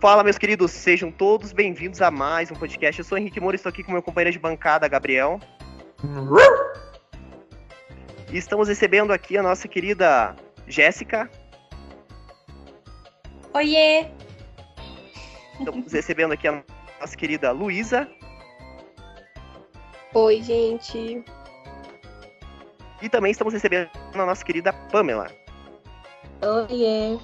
[0.00, 2.98] Fala, meus queridos, sejam todos bem-vindos a mais um podcast.
[2.98, 5.38] Eu sou Henrique Moura, estou aqui com meu companheiro de bancada, Gabriel.
[8.32, 10.34] E estamos recebendo aqui a nossa querida
[10.66, 11.30] Jéssica.
[13.52, 14.06] Oiê!
[15.58, 16.64] Estamos recebendo aqui a
[16.98, 18.08] nossa querida Luísa.
[20.14, 21.22] Oi, gente.
[23.02, 25.30] E também estamos recebendo a nossa querida Pamela.
[26.40, 27.18] Oiê.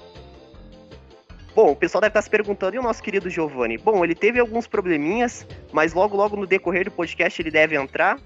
[1.57, 3.79] Bom, o pessoal deve estar se perguntando, e o nosso querido Giovanni?
[3.79, 8.19] Bom, ele teve alguns probleminhas, mas logo, logo no decorrer do podcast ele deve entrar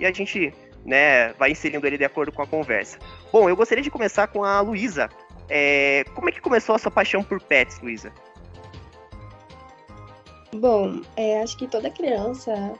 [0.00, 0.52] e a gente,
[0.84, 2.98] né, vai inserindo ele de acordo com a conversa.
[3.32, 5.08] Bom, eu gostaria de começar com a Luísa.
[5.48, 8.12] É, como é que começou a sua paixão por pets, Luísa?
[10.52, 12.72] Bom, é, acho que toda criança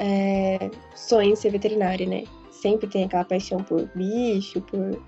[0.00, 2.24] é, sonha em ser veterinária, né?
[2.50, 5.00] Sempre tem aquela paixão por bicho, por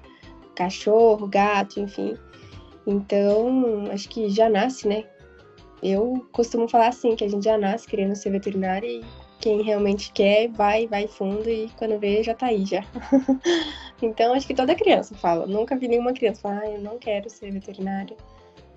[0.55, 2.17] cachorro, gato, enfim.
[2.87, 5.05] Então, acho que já nasce, né?
[5.83, 9.03] Eu costumo falar assim, que a gente já nasce querendo ser veterinária e
[9.41, 12.83] quem realmente quer vai, vai fundo e quando vê já tá aí já.
[14.01, 15.47] então, acho que toda criança fala.
[15.47, 18.17] Nunca vi nenhuma criança falar, ah, eu não quero ser veterinária.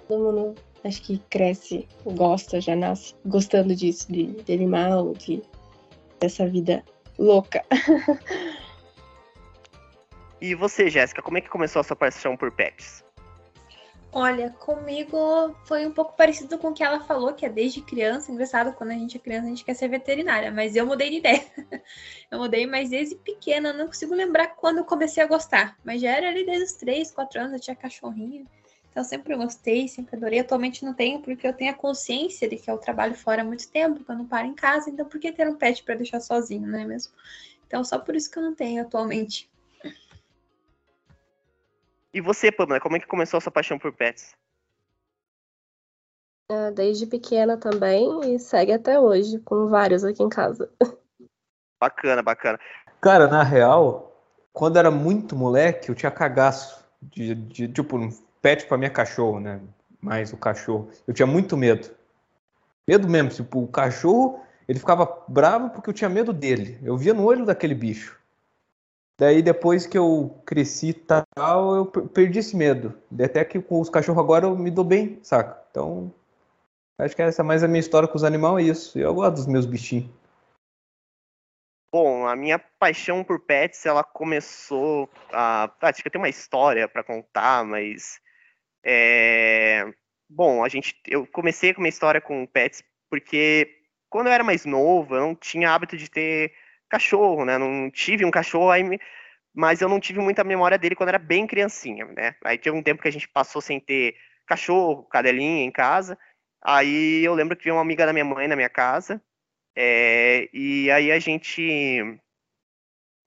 [0.07, 5.41] Todo mundo acho que cresce, gosta, já nasce gostando disso, de, de animal, de
[6.19, 6.83] dessa vida
[7.17, 7.63] louca.
[10.41, 13.06] e você, Jéssica, como é que começou a sua paixão por pets?
[14.11, 18.31] Olha, comigo foi um pouco parecido com o que ela falou, que é desde criança.
[18.31, 21.17] Engraçado, quando a gente é criança, a gente quer ser veterinária, mas eu mudei de
[21.17, 21.43] ideia.
[22.31, 25.77] eu mudei, mas desde pequena, não consigo lembrar quando eu comecei a gostar.
[25.83, 28.47] Mas já era ali desde os 3, 4 anos, eu tinha cachorrinho.
[28.89, 30.39] Então sempre gostei, sempre adorei.
[30.39, 33.69] Atualmente não tenho, porque eu tenho a consciência de que eu trabalho fora há muito
[33.69, 34.89] tempo, que eu não paro em casa.
[34.89, 37.13] Então por que ter um pet para deixar sozinho, não é mesmo?
[37.67, 39.47] Então só por isso que eu não tenho atualmente.
[42.17, 44.35] E você, Pamela, como é que começou a sua paixão por pets?
[46.49, 50.67] É, desde pequena também e segue até hoje, com vários aqui em casa.
[51.79, 52.59] Bacana, bacana.
[52.99, 54.19] Cara, na real,
[54.51, 58.09] quando era muito moleque, eu tinha cagaço de, de tipo, um
[58.41, 59.61] pet pra minha cachorro, né?
[60.01, 60.89] Mais o cachorro.
[61.07, 61.91] Eu tinha muito medo.
[62.87, 66.79] Medo mesmo, tipo, o cachorro, ele ficava bravo porque eu tinha medo dele.
[66.81, 68.16] Eu via no olho daquele bicho.
[69.19, 72.93] Daí depois que eu cresci tal, eu perdi esse medo.
[73.19, 75.65] Até que com os cachorros agora eu me dou bem, saca?
[75.71, 76.13] Então,
[76.99, 78.99] acho que essa é mais a minha história com os animais é isso.
[78.99, 80.07] Eu gosto dos meus bichinhos.
[81.91, 85.63] Bom, a minha paixão por pets, ela começou a...
[85.81, 88.19] Ah, acho que eu tenho uma história para contar, mas...
[88.83, 89.91] É...
[90.29, 90.95] Bom, a gente...
[91.07, 95.35] Eu comecei com uma história com pets porque quando eu era mais novo, eu não
[95.35, 96.53] tinha hábito de ter
[96.89, 97.57] cachorro, né?
[97.57, 98.83] Não tive um cachorro, aí,
[99.53, 102.35] mas eu não tive muita memória dele quando era bem criancinha, né?
[102.43, 104.15] Aí teve um tempo que a gente passou sem ter
[104.45, 106.17] cachorro, cadelinha em casa.
[106.61, 109.21] Aí eu lembro que veio uma amiga da minha mãe na minha casa,
[109.79, 112.19] é, e aí a gente,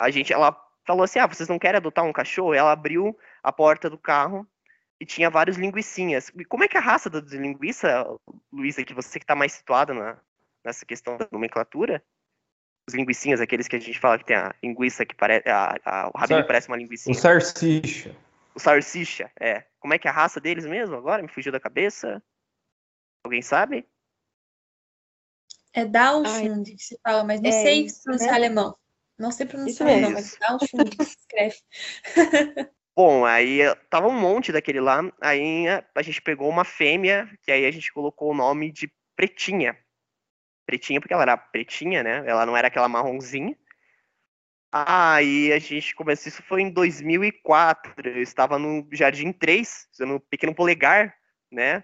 [0.00, 2.52] a gente, ela falou assim, ah, vocês não querem adotar um cachorro?
[2.52, 4.44] Ela abriu a porta do carro
[5.00, 6.28] e tinha vários linguiçinhas.
[6.48, 8.04] Como é que é a raça da linguiça,
[8.52, 10.18] Luísa, que você que está mais situada na,
[10.64, 12.02] nessa questão da nomenclatura?
[12.90, 15.44] Os linguiçinhas, aqueles que a gente fala que tem a linguiça que parece.
[16.12, 17.10] O rabinho Sar parece uma linguiça.
[17.10, 18.16] O sarsicha.
[18.54, 19.64] O sarsicha, é.
[19.78, 21.22] Como é que é a raça deles mesmo agora?
[21.22, 22.22] Me fugiu da cabeça.
[23.24, 23.86] Alguém sabe?
[25.72, 28.36] É Downschund que se fala, mas não é sei pronunciar né?
[28.36, 28.76] alemão.
[29.16, 31.56] Não sei pronunciar alemão, mas Downschund que se escreve.
[32.96, 37.64] Bom, aí tava um monte daquele lá, aí a gente pegou uma fêmea, que aí
[37.64, 39.78] a gente colocou o nome de Pretinha
[40.70, 42.22] pretinha, porque ela era pretinha, né?
[42.24, 43.56] Ela não era aquela marronzinha.
[44.72, 50.54] Aí a gente começou, isso foi em 2004, eu estava no Jardim 3, no Pequeno
[50.54, 51.12] Polegar,
[51.50, 51.82] né?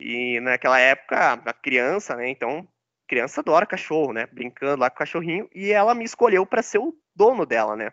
[0.00, 2.30] E naquela época, a criança, né?
[2.30, 2.66] Então,
[3.06, 4.26] criança adora cachorro, né?
[4.32, 7.92] Brincando lá com o cachorrinho, e ela me escolheu para ser o dono dela, né?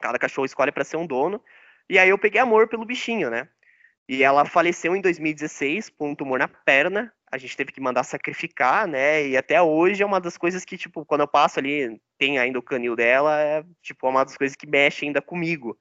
[0.00, 1.40] Cada cachorro escolhe para ser um dono.
[1.88, 3.48] E aí eu peguei amor pelo bichinho, né?
[4.08, 8.04] E ela faleceu em 2016 por um tumor na perna, a gente teve que mandar
[8.04, 9.26] sacrificar, né?
[9.26, 12.58] E até hoje é uma das coisas que, tipo, quando eu passo ali, tem ainda
[12.58, 15.78] o canil dela, é, tipo, é uma das coisas que mexe ainda comigo.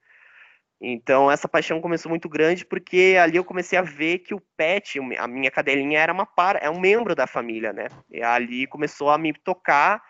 [0.80, 4.98] Então, essa paixão começou muito grande porque ali eu comecei a ver que o pet,
[5.20, 7.90] a minha cadelinha era uma para, é um membro da família, né?
[8.10, 10.02] E ali começou a me tocar,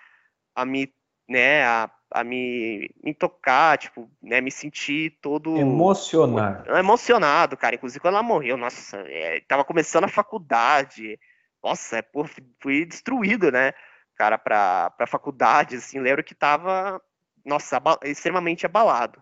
[0.56, 0.94] a me,
[1.28, 6.78] né, a, a me, me tocar, tipo, né, me sentir todo emocionado.
[6.78, 7.76] Emocionado, cara.
[7.76, 11.20] Inclusive quando ela morreu, nossa, é, tava começando a faculdade
[11.64, 12.26] nossa, é, pô,
[12.62, 13.74] fui destruído, né?
[14.16, 17.02] Cara, pra, pra faculdade, assim, lembro que tava,
[17.46, 19.22] nossa, extremamente abalado.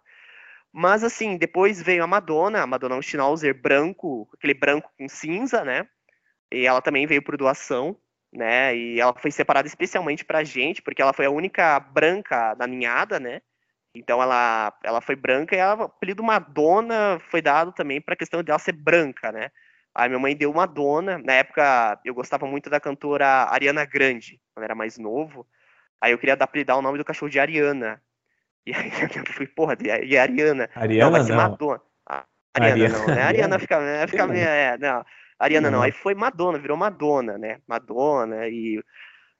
[0.71, 5.09] Mas, assim, depois veio a Madonna, a Madonna é um Schnauzer branco, aquele branco com
[5.09, 5.87] cinza, né?
[6.51, 7.97] E ela também veio por doação,
[8.33, 8.75] né?
[8.75, 13.19] E ela foi separada especialmente pra gente, porque ela foi a única branca da ninhada,
[13.19, 13.41] né?
[13.95, 18.17] Então ela, ela foi branca e ela, o apelido Madonna foi dado também para a
[18.17, 19.49] questão dela ser branca, né?
[19.93, 21.17] Aí minha mãe deu Madonna.
[21.17, 25.47] Na época eu gostava muito da cantora Ariana Grande, quando era mais novo.
[26.01, 28.01] Aí eu queria dar apelidar o nome do cachorro de Ariana.
[28.65, 30.69] E aí eu fui, porra, e Ariana?
[30.75, 31.37] Ariana não, vai ser não.
[31.37, 31.81] Madonna.
[32.07, 32.97] Ah, Ariana, Ariana.
[32.97, 33.21] não, né?
[33.23, 35.05] Ariana fica, né, fica meio, é, não.
[35.39, 35.77] Ariana não.
[35.79, 35.83] Não.
[35.85, 37.59] Aí foi Madonna, virou Madonna, né?
[37.67, 38.81] Madonna e,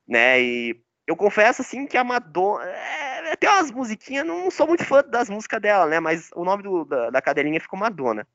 [0.07, 0.41] né?
[0.41, 5.03] E eu confesso assim que a Madonna é, tem umas musiquinhas, não sou muito fã
[5.03, 5.99] das músicas dela, né?
[5.99, 8.27] Mas o nome do- da, da cadelinha ficou Madonna.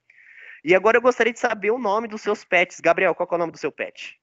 [0.65, 2.81] E agora eu gostaria de saber o nome dos seus pets.
[2.81, 4.19] Gabriel, qual é o nome do seu pet?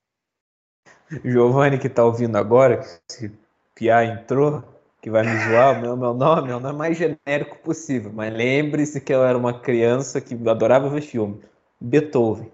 [1.23, 3.31] Giovanni que tá ouvindo agora, que esse
[3.75, 4.63] Piá entrou,
[5.01, 8.33] que vai me zoar, o meu, meu nome é o nome mais genérico possível, mas
[8.33, 11.43] lembre-se que eu era uma criança que adorava ver filme.
[11.79, 12.51] Beethoven.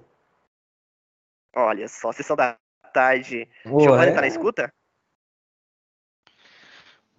[1.56, 2.58] Olha só, sessão da
[2.94, 3.48] tarde.
[3.66, 4.74] Giovanni é- tá na escuta?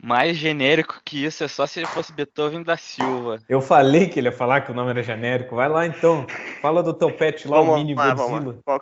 [0.00, 3.42] Mais genérico que isso é só se ele fosse Beethoven da Silva.
[3.48, 5.56] Eu falei que ele ia falar que o nome era genérico.
[5.56, 6.24] Vai lá então.
[6.62, 8.62] Fala do teu pet lá, o Vamos mini lá, vamos Godzilla.
[8.66, 8.76] lá.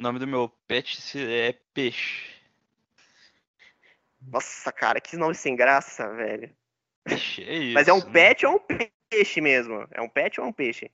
[0.00, 2.32] O nome do meu pet se- é Peixe.
[4.20, 6.50] Nossa, cara, que nome sem graça, velho.
[7.04, 7.74] Peixe, é isso.
[7.74, 8.10] Mas é um né?
[8.12, 9.86] pet ou é um peixe mesmo?
[9.92, 10.90] É um pet ou é um peixe?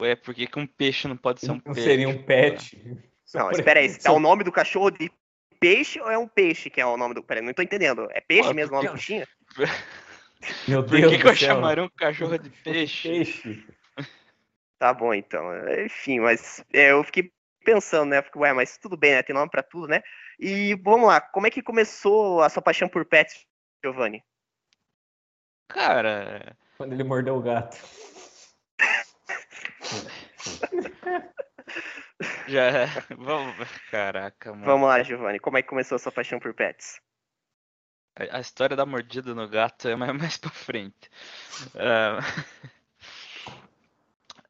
[0.00, 1.82] Ué, por que, que um peixe não pode ser um Não peixe?
[1.82, 2.80] seria um pet.
[3.34, 3.86] Não, espera aí.
[3.86, 5.10] É só- o nome do cachorro de
[5.60, 7.22] peixe ou é um peixe que é o nome do.
[7.22, 8.08] Peraí, não tô entendendo.
[8.12, 9.26] É peixe Pô, mesmo o nome do bichinho?
[10.68, 13.08] Meu Por Deus que, que do eu chamaria um cachorro de peixe?
[13.08, 13.66] Peixe.
[14.78, 15.44] Tá bom, então.
[15.84, 17.32] Enfim, mas é, eu fiquei
[17.64, 18.22] pensando, né?
[18.22, 19.22] Fiquei, ué, mas tudo bem, né?
[19.22, 20.02] Tem nome pra tudo, né?
[20.38, 23.46] E vamos lá, como é que começou a sua paixão por pets,
[23.82, 24.22] Giovanni?
[25.68, 27.78] Cara, Quando ele mordeu o gato.
[32.48, 32.86] já.
[33.16, 33.68] Vamos.
[33.90, 34.66] Caraca, mano.
[34.66, 37.00] Vamos lá, Giovanni, como é que começou a sua paixão por pets?
[38.16, 41.10] A história da mordida no gato é mais, pra frente.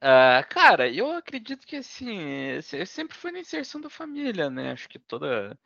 [0.00, 4.72] Ah, cara, eu acredito que assim, se- sempre foi na inserção da família, né?
[4.72, 5.58] Acho que toda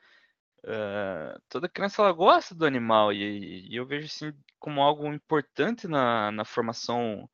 [0.67, 5.89] ah, toda criança ela gosta do animal e, e eu vejo assim como algo importante
[5.89, 7.29] na, na formação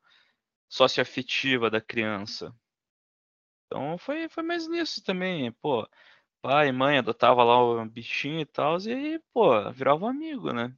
[0.69, 2.55] socioafetiva da criança.
[3.75, 5.85] Então foi, foi mais nisso também, pô.
[6.41, 10.53] Pai e mãe adotava lá o bichinho e tal, e aí, pô, virava um amigo,
[10.53, 10.73] né?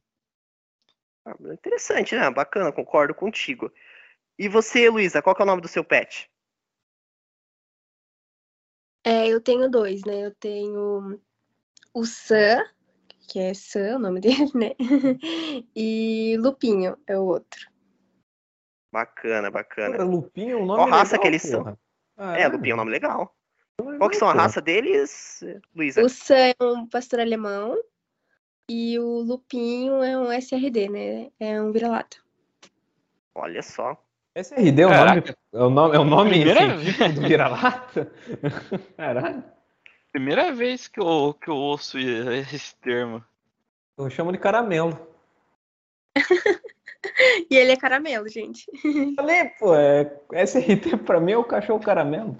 [1.23, 2.27] Ah, interessante, né?
[2.31, 3.71] Bacana, concordo contigo.
[4.35, 6.27] E você, Luísa, qual que é o nome do seu pet?
[9.03, 10.25] É, eu tenho dois, né?
[10.25, 11.21] Eu tenho
[11.93, 12.65] o Sam,
[13.29, 14.71] que é Sam, o nome dele, né?
[15.75, 17.69] E Lupinho é o outro.
[18.91, 20.03] Bacana, Porra, bacana.
[20.03, 21.77] Lupinho é um nome Qual raça legal, que eles são?
[22.17, 22.37] Porra.
[22.37, 23.33] É, Lupinho é um nome legal.
[23.79, 25.43] legal, Qual que são a raça deles,
[25.75, 26.01] Luísa?
[26.01, 27.77] O Sam é um pastor alemão
[28.69, 31.31] e o Lupinho é um SRD, né?
[31.39, 32.17] É um vira-lata.
[33.35, 33.95] Olha só.
[34.35, 35.23] SRD é o nome,
[35.53, 38.11] é o nome, é o nome Primeira do vira-lata?
[38.97, 39.43] Caralho.
[40.11, 43.23] Primeira vez que eu, que eu ouço esse termo.
[43.97, 45.07] Eu chamo de caramelo.
[47.49, 48.65] E ele é caramelo, gente.
[49.15, 52.35] Falei, pô, é, SRD pra mim é o cachorro caramelo.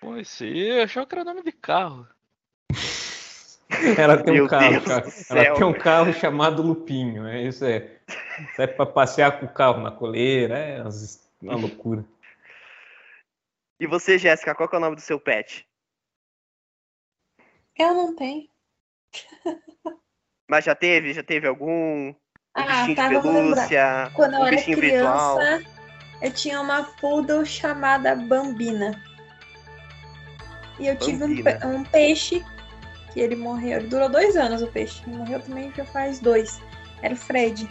[0.00, 2.06] Pô, isso aí eu achava que era nome de carro.
[3.98, 5.02] Ela tem um Meu carro, Deus cara.
[5.02, 7.98] Ela céu, tem um carro chamado Lupinho, é isso é.
[8.54, 10.82] Serve pra passear com o carro na coleira, é
[11.42, 12.04] uma loucura.
[13.78, 15.68] E você, Jéssica, qual que é o nome do seu pet?
[17.78, 18.48] Eu não tenho.
[20.48, 21.12] Mas já teve?
[21.12, 22.14] Já teve algum?
[22.56, 24.10] Ah, bichinho tá, de pelúcia?
[24.14, 25.38] Quando eu era criança, virtual?
[26.22, 29.00] eu tinha uma poodle chamada Bambina.
[30.78, 32.44] E eu tive um, um peixe
[33.12, 33.78] que ele morreu.
[33.78, 35.02] Ele durou dois anos o peixe.
[35.06, 36.60] Ele morreu também já faz dois.
[37.02, 37.68] Era o Fred.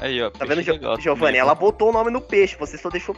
[0.00, 0.30] Aí, ó.
[0.30, 1.26] Tá vendo, legal Giovanni?
[1.26, 1.40] também.
[1.40, 3.16] Ela botou o nome no peixe, você só deixou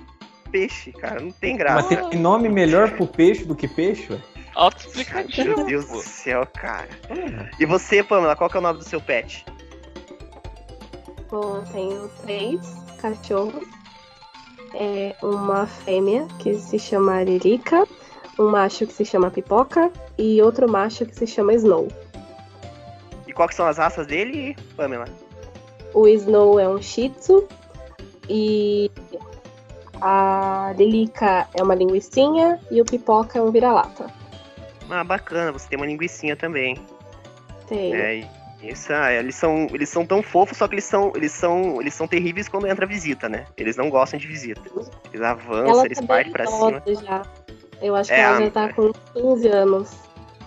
[0.50, 1.20] peixe, cara.
[1.20, 1.96] Não tem Mas graça.
[2.10, 4.18] tem nome melhor pro peixe do que peixe?
[4.54, 5.56] Autoexplicativo.
[5.56, 6.88] Meu Deus do céu, cara.
[7.58, 9.44] E você, Pamela, qual que é o nome do seu pet?
[11.30, 12.60] Bom, eu tenho três
[13.00, 13.66] cachorros.
[14.74, 17.86] É uma fêmea que se chama Lirica,
[18.38, 21.88] um macho que se chama Pipoca e outro macho que se chama Snow.
[23.26, 25.06] E qual que são as raças dele, Pamela?
[25.94, 27.46] O Snow é um Shih Tzu
[28.28, 28.90] e
[30.00, 34.06] a Lilica é uma linguicinha e o Pipoca é um vira-lata.
[34.88, 36.76] Ah, bacana, você tem uma linguicinha também.
[37.68, 37.94] Tem.
[37.94, 38.28] É,
[38.62, 41.94] Isso, ah, eles são, eles são tão fofos, só que eles são, eles são, eles
[41.94, 43.46] são terríveis quando entra visita, né?
[43.56, 44.60] Eles não gostam de visita.
[45.12, 46.82] Eles avançam, Ela eles tá partem bem pra cima.
[47.02, 47.22] já.
[47.80, 49.90] Eu acho É, que ela a- já tá com 15 anos.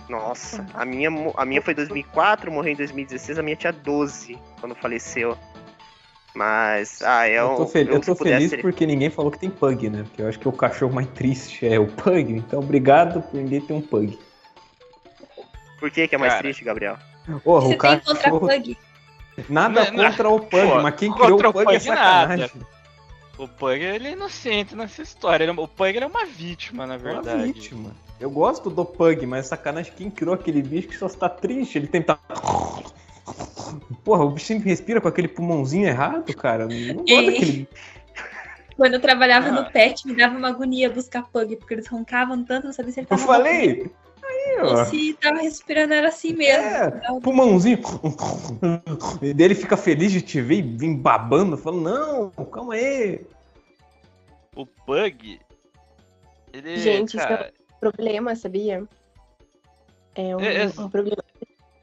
[0.08, 4.74] Nossa, a minha, a minha foi 2004, morreu em 2016, a minha tinha 12 quando
[4.76, 5.36] faleceu.
[6.36, 9.48] Mas, ah, eu, Eu tô, fel- eu se tô feliz porque ninguém falou que tem
[9.50, 10.02] pug, né?
[10.04, 12.32] Porque eu acho que o cachorro mais triste é o pug.
[12.36, 14.18] Então, obrigado por ninguém ter um pug.
[15.80, 16.42] Por que que é mais Cara.
[16.42, 16.96] triste, Gabriel?
[17.42, 18.40] Porra, Você o tem contra cachorro...
[18.48, 18.78] Pug?
[19.48, 20.04] Nada Não, não.
[20.10, 22.50] contra o pug, Pô, mas quem criou o o pug, Pug é sacanagem.
[23.36, 25.44] O Pug ele é inocente nessa história.
[25.44, 27.42] ele é- O Pug ele é uma vítima, na É uma verdade.
[27.52, 27.90] vítima.
[28.20, 31.76] Eu gosto do pug, mas sacanagem quem criou aquele bicho que só está triste.
[31.78, 32.16] Ele tenta.
[34.04, 36.68] Porra, o bichinho respira com aquele pulmãozinho errado, cara.
[36.68, 37.26] Não gosto Ei.
[37.26, 37.68] daquele.
[38.76, 39.52] Quando eu trabalhava Ah.
[39.52, 43.00] no pet, me dava uma agonia buscar Pug, porque eles roncavam tanto, não sabia se
[43.00, 43.90] ele Eu tava falei!
[44.60, 44.84] Ó.
[44.84, 46.62] se tava respirando, era assim mesmo.
[46.62, 47.78] É, pulmãozinho.
[49.22, 53.20] E daí ele fica feliz de te ver e vem babando, falando, não, calma aí.
[54.54, 55.40] O Pug.
[56.52, 56.76] Ele.
[56.76, 58.86] Gente, isso cara, Problema, sabia?
[60.14, 61.22] É um, É, é- um problema.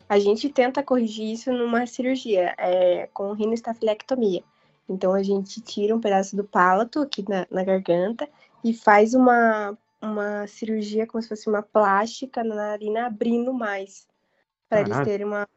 [0.08, 4.44] A gente tenta corrigir isso numa cirurgia, é, com rinostaflectomia.
[4.90, 8.28] Então a gente tira um pedaço do palato aqui na, na garganta
[8.64, 14.08] e faz uma, uma cirurgia como se fosse uma plástica na narina abrindo mais.
[14.68, 15.48] Para eles terem uma.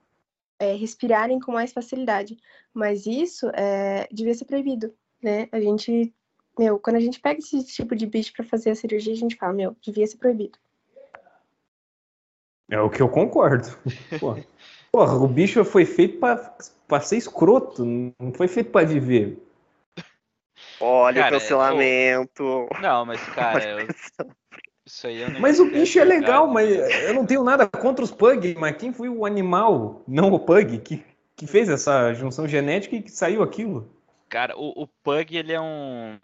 [0.59, 2.37] é, respirarem com mais facilidade.
[2.73, 5.49] Mas isso é, devia ser proibido, né?
[5.53, 6.13] A gente.
[6.59, 9.37] Meu, quando a gente pega esse tipo de bicho para fazer a cirurgia, a gente
[9.37, 10.59] fala, meu, devia ser proibido.
[12.71, 13.69] É o que eu concordo.
[14.21, 14.45] Porra,
[14.95, 19.44] Porra, o bicho foi feito pra ser escroto, não foi feito pra viver.
[20.85, 22.69] Olha Cara, o cancelamento.
[22.81, 23.89] Não, mas, cara, eu-
[24.87, 27.09] isso aí eu não Mas o bicho é legal, mas né?
[27.09, 30.79] eu não tenho nada contra os pug, mas quem foi o animal, não o pug,
[30.79, 33.91] que, que fez essa junção genética e que saiu aquilo?
[34.29, 36.19] Cara, o, o Pug, ele é um.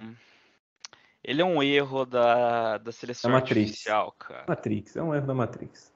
[1.23, 4.47] Ele é um erro da, da seleção Da artificial, cara.
[4.49, 5.93] Matrix, é um erro da Matrix.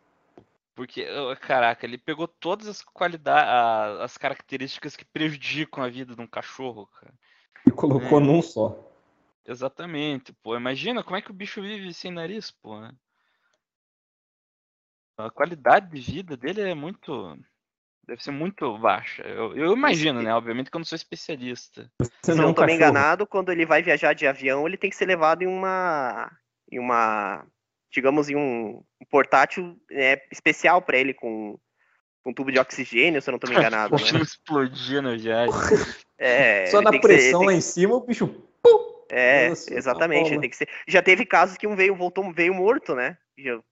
[0.77, 1.07] Porque,
[1.41, 6.87] caraca, ele pegou todas as qualidades, as características que prejudicam a vida de um cachorro,
[7.01, 7.15] cara.
[7.69, 8.21] E colocou É.
[8.21, 8.79] num só.
[9.47, 10.57] Exatamente, pô.
[10.57, 12.81] Imagina como é que o bicho vive sem nariz, pô.
[15.17, 17.39] A qualidade de vida dele é muito.
[18.07, 19.23] Deve ser muito baixa.
[19.23, 20.35] Eu, eu imagino, né?
[20.35, 21.91] Obviamente que eu não sou especialista.
[22.23, 24.77] Se eu não é não um tô enganado, quando ele vai viajar de avião, ele
[24.77, 26.31] tem que ser levado em uma.
[26.71, 27.47] em uma.
[27.93, 31.59] digamos, em um portátil né, especial pra ele com
[32.27, 34.03] um tubo de oxigênio, se eu não tô me enganado, né?
[34.21, 35.55] explodir viagem.
[36.27, 38.43] É, Só na ser- pressão tem lá que- em cima, o bicho.
[39.11, 40.25] É, Nossa, exatamente.
[40.29, 40.41] Paula.
[40.41, 40.69] Tem que ser.
[40.89, 43.19] Já teve casos que um veio, voltou, veio morto, né?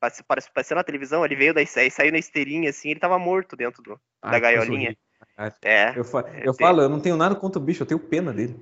[0.00, 3.82] Apareceu na televisão, ele veio daí, aí saiu na esteirinha, assim, ele tava morto dentro
[3.82, 3.98] do.
[4.20, 4.94] Ai, que gaiolinha.
[5.38, 5.54] horrível.
[5.62, 5.98] É.
[5.98, 7.98] Eu, fa- É, eu tem- falo, eu não tenho nada contra o bicho, eu tenho
[7.98, 8.56] pena dele.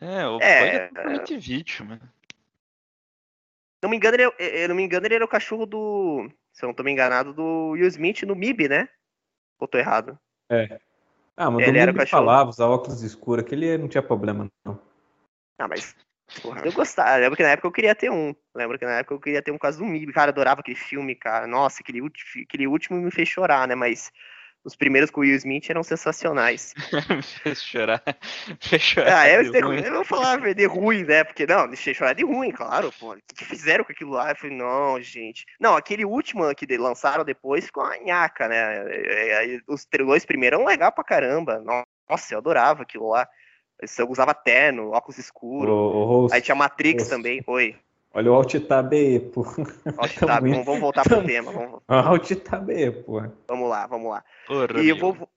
[0.00, 2.00] É, o É, é totalmente vítima.
[3.82, 6.28] Não me engano, ele, é- eu não me engano, ele era o cachorro do.
[6.52, 8.88] Se eu não tô me enganado, do Will Smith no MIB, né?
[9.58, 10.18] Ou tô errado?
[11.36, 12.22] Ah, mas Ele era o ele cachorro.
[12.22, 14.80] falava, usava óculos escuros, aquele não tinha problema, não.
[15.58, 15.94] Ah, mas.
[16.42, 17.16] Porra, eu gostava.
[17.16, 18.34] Lembro que na época eu queria ter um.
[18.54, 20.12] Lembro que na época eu queria ter um causa do MIB.
[20.12, 21.46] Cara, eu adorava aquele filme, cara.
[21.46, 22.00] Nossa, aquele,
[22.42, 23.74] aquele último me fez chorar, né?
[23.74, 24.10] Mas
[24.66, 26.74] os primeiros com o Will Smith eram sensacionais.
[27.42, 28.02] Fez chorar.
[28.60, 29.20] Fez chorar.
[29.20, 29.80] Ah, eu, de ruim.
[29.80, 31.22] eu vou falar de ruim, né?
[31.22, 33.12] Porque, não, deixei chorar de ruim, claro, pô.
[33.12, 34.30] O que fizeram com aquilo lá?
[34.30, 35.46] Eu falei, não, gente.
[35.60, 38.84] Não, aquele último que lançaram depois ficou uma nhaca, né?
[38.90, 41.62] É, é, Os dois primeiros eram legal pra caramba.
[42.10, 43.28] Nossa, eu adorava aquilo lá.
[43.98, 45.70] Eu usava terno, óculos escuros.
[45.70, 47.16] host, Aí tinha Matrix Nossa.
[47.16, 47.40] também.
[47.46, 47.76] Oi.
[48.16, 49.44] Olha o alt tab aí, pô.
[49.44, 49.76] Muito.
[50.26, 51.52] vamos, vamos voltar pro tema.
[51.52, 51.82] Vamos,
[52.70, 53.20] aí, pô.
[53.46, 54.24] vamos lá, vamos lá.
[54.48, 55.28] Ô, E eu vou,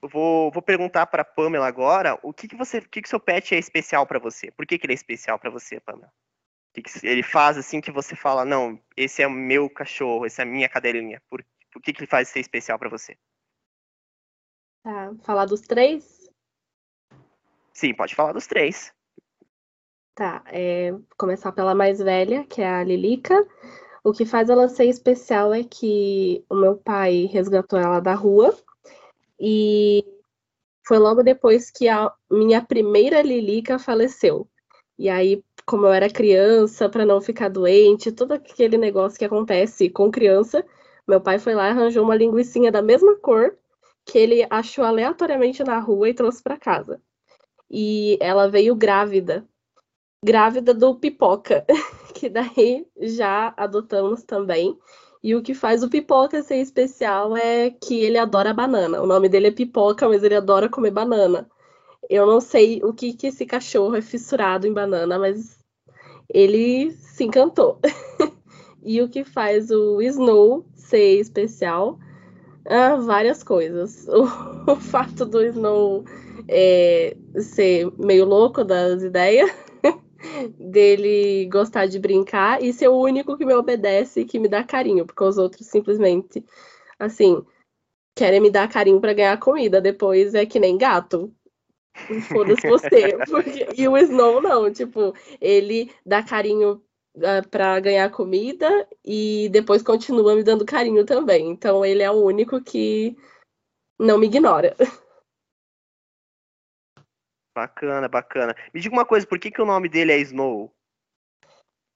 [0.00, 2.78] vou, vou perguntar pra Pamela agora o que, que você.
[2.78, 4.52] O que, que seu pet é especial pra você?
[4.52, 6.06] Por que, que ele é especial pra você, Pamela?
[6.06, 10.24] O que, que ele faz assim que você fala, não, esse é o meu cachorro,
[10.24, 11.20] essa é a minha cadelinha.
[11.28, 13.16] Por, por que, que ele faz ser especial pra você?
[14.84, 16.30] Tá, falar dos três?
[17.72, 18.96] Sim, pode falar dos três.
[20.18, 23.46] Tá, é, começar pela mais velha, que é a Lilica.
[24.02, 28.52] O que faz ela ser especial é que o meu pai resgatou ela da rua
[29.38, 30.04] e
[30.84, 34.48] foi logo depois que a minha primeira Lilica faleceu.
[34.98, 39.88] E aí, como eu era criança, para não ficar doente, todo aquele negócio que acontece
[39.88, 40.66] com criança,
[41.06, 43.56] meu pai foi lá e arranjou uma linguicinha da mesma cor
[44.04, 47.00] que ele achou aleatoriamente na rua e trouxe para casa.
[47.70, 49.46] E ela veio grávida
[50.24, 51.64] grávida do Pipoca,
[52.14, 54.76] que daí já adotamos também.
[55.22, 59.02] E o que faz o Pipoca ser especial é que ele adora banana.
[59.02, 61.48] O nome dele é Pipoca, mas ele adora comer banana.
[62.08, 65.58] Eu não sei o que, que esse cachorro é fissurado em banana, mas
[66.32, 67.80] ele se encantou.
[68.82, 71.98] e o que faz o Snow ser especial?
[72.64, 74.06] Ah, várias coisas.
[74.68, 76.04] O, o fato do Snow
[76.46, 79.50] é, ser meio louco das ideias,
[80.58, 84.64] dele gostar de brincar e ser o único que me obedece e que me dá
[84.64, 86.44] carinho, porque os outros simplesmente,
[86.98, 87.44] assim,
[88.16, 89.80] querem me dar carinho para ganhar comida.
[89.80, 91.32] Depois é que nem gato.
[92.28, 93.16] Foda-se você.
[93.30, 93.68] Porque...
[93.76, 96.82] E o Snow não, tipo, ele dá carinho
[97.16, 101.48] uh, para ganhar comida e depois continua me dando carinho também.
[101.48, 103.16] Então ele é o único que
[103.98, 104.76] não me ignora.
[107.58, 108.54] Bacana, bacana.
[108.72, 110.70] Me diga uma coisa, por que, que o nome dele é Snow?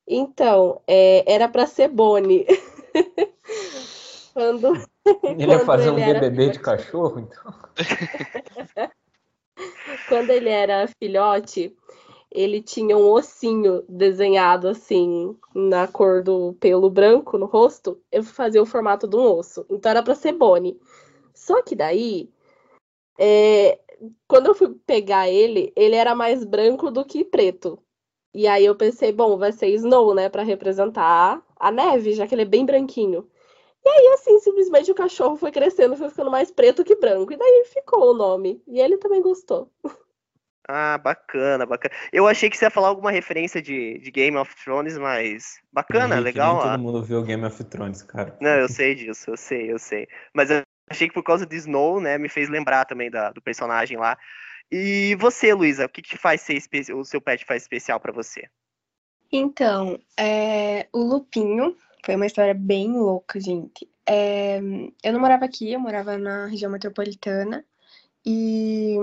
[0.05, 2.45] Então, é, era para ser Bonnie.
[4.35, 4.75] quando,
[5.23, 6.19] ele ia fazer ele um era...
[6.19, 7.55] BBB de cachorro, então?
[10.09, 11.73] quando ele era filhote,
[12.29, 18.03] ele tinha um ossinho desenhado assim na cor do pelo branco no rosto.
[18.11, 19.65] Eu fazia o formato de um osso.
[19.71, 20.77] Então era para ser Bonnie.
[21.33, 22.29] Só que daí
[23.17, 23.79] é,
[24.27, 27.83] quando eu fui pegar ele, ele era mais branco do que preto.
[28.35, 32.35] E aí eu pensei, bom, vai ser Snow, né, para representar a neve, já que
[32.35, 33.29] ele é bem branquinho.
[33.85, 37.33] E aí, assim, simplesmente o cachorro foi crescendo, foi ficando mais preto que branco.
[37.33, 38.63] E daí ficou o nome.
[38.67, 39.71] E ele também gostou.
[40.69, 41.93] Ah, bacana, bacana.
[42.13, 46.15] Eu achei que você ia falar alguma referência de, de Game of Thrones, mas bacana,
[46.15, 46.55] Henrique, legal.
[46.55, 48.37] Nem todo mundo viu Game of Thrones, cara.
[48.41, 50.07] Não, eu sei disso, eu sei, eu sei.
[50.33, 53.43] Mas eu achei que por causa de Snow, né, me fez lembrar também da, do
[53.43, 54.19] personagem lá.
[54.71, 56.59] E você, Luísa, o que, que faz ser
[56.95, 58.49] o seu pet faz especial para você?
[59.31, 63.89] Então, é, o Lupinho foi uma história bem louca, gente.
[64.07, 64.59] É,
[65.03, 67.65] eu não morava aqui, eu morava na região metropolitana
[68.25, 68.97] e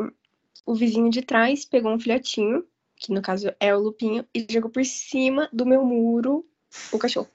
[0.66, 4.70] o vizinho de trás pegou um filhotinho, que no caso é o Lupinho, e jogou
[4.70, 6.46] por cima do meu muro
[6.92, 7.30] o cachorro.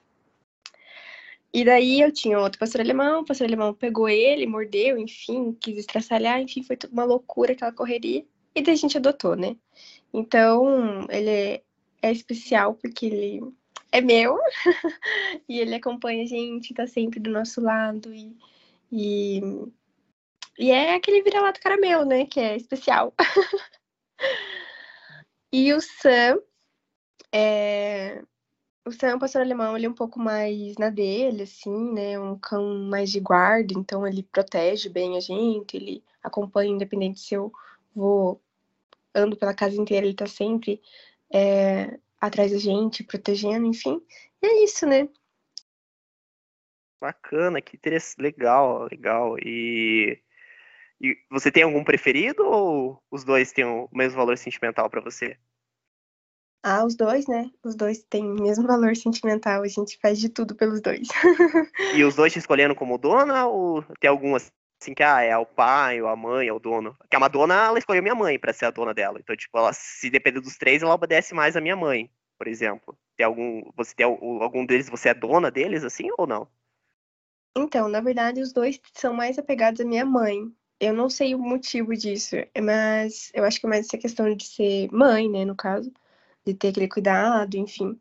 [1.55, 5.77] E daí eu tinha outro pastor alemão, o pastor alemão pegou ele, mordeu, enfim, quis
[5.77, 8.25] estraçalhar, enfim, foi uma loucura aquela correria.
[8.53, 9.55] E daí a gente adotou, né?
[10.13, 11.63] Então, ele é,
[12.01, 13.53] é especial porque ele
[13.89, 14.37] é meu
[15.47, 18.35] e ele acompanha a gente, tá sempre do nosso lado e,
[18.91, 19.39] e,
[20.59, 22.25] e é aquele vira-lata caramelo, né?
[22.25, 23.13] Que é especial.
[25.53, 26.37] e o Sam
[27.33, 28.21] é,
[28.85, 32.19] o Sam é um pastor alemão, ele é um pouco mais na dele, assim, né?
[32.19, 37.33] Um cão mais de guarda, então ele protege bem a gente, ele acompanha, independente se
[37.33, 37.51] eu
[37.95, 38.39] vou
[39.13, 40.81] ando pela casa inteira, ele tá sempre
[41.33, 43.99] é, atrás da gente, protegendo, enfim.
[44.41, 45.09] E é isso, né?
[47.01, 49.35] Bacana, que interessante, legal, legal.
[49.39, 50.21] E,
[51.01, 55.37] e você tem algum preferido ou os dois têm o mesmo valor sentimental para você?
[56.67, 57.51] Ah, os dois, né?
[57.63, 61.07] Os dois têm o mesmo valor sentimental, a gente faz de tudo pelos dois.
[61.93, 64.51] e os dois te escolhendo como dona ou tem algumas
[64.81, 66.97] assim que ah, é o pai, ou a mãe, é o dono?
[67.07, 69.19] Que a Madonna, ela escolheu minha mãe para ser a dona dela.
[69.19, 72.97] Então, tipo, ela se depender dos três, ela obedece mais a minha mãe, por exemplo.
[73.15, 76.47] Tem algum, você tem algum deles, você é dona deles assim ou não?
[77.55, 80.51] Então, na verdade, os dois são mais apegados à minha mãe.
[80.79, 84.43] Eu não sei o motivo disso, mas eu acho que é mais essa questão de
[84.47, 85.93] ser mãe, né, no caso
[86.45, 87.97] de ter aquele cuidado, enfim.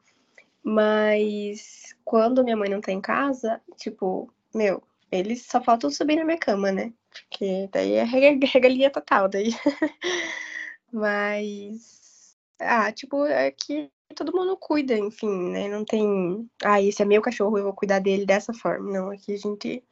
[0.62, 6.24] Mas quando minha mãe não tá em casa, tipo, meu, eles só faltam subir na
[6.24, 6.92] minha cama, né?
[7.10, 8.04] Porque daí é
[8.44, 9.50] regalia total, daí.
[10.92, 12.36] Mas.
[12.58, 15.68] Ah, tipo, é que todo mundo cuida, enfim, né?
[15.68, 16.48] Não tem.
[16.64, 18.92] Ah, esse é meu cachorro, eu vou cuidar dele dessa forma.
[18.92, 19.84] Não, aqui a gente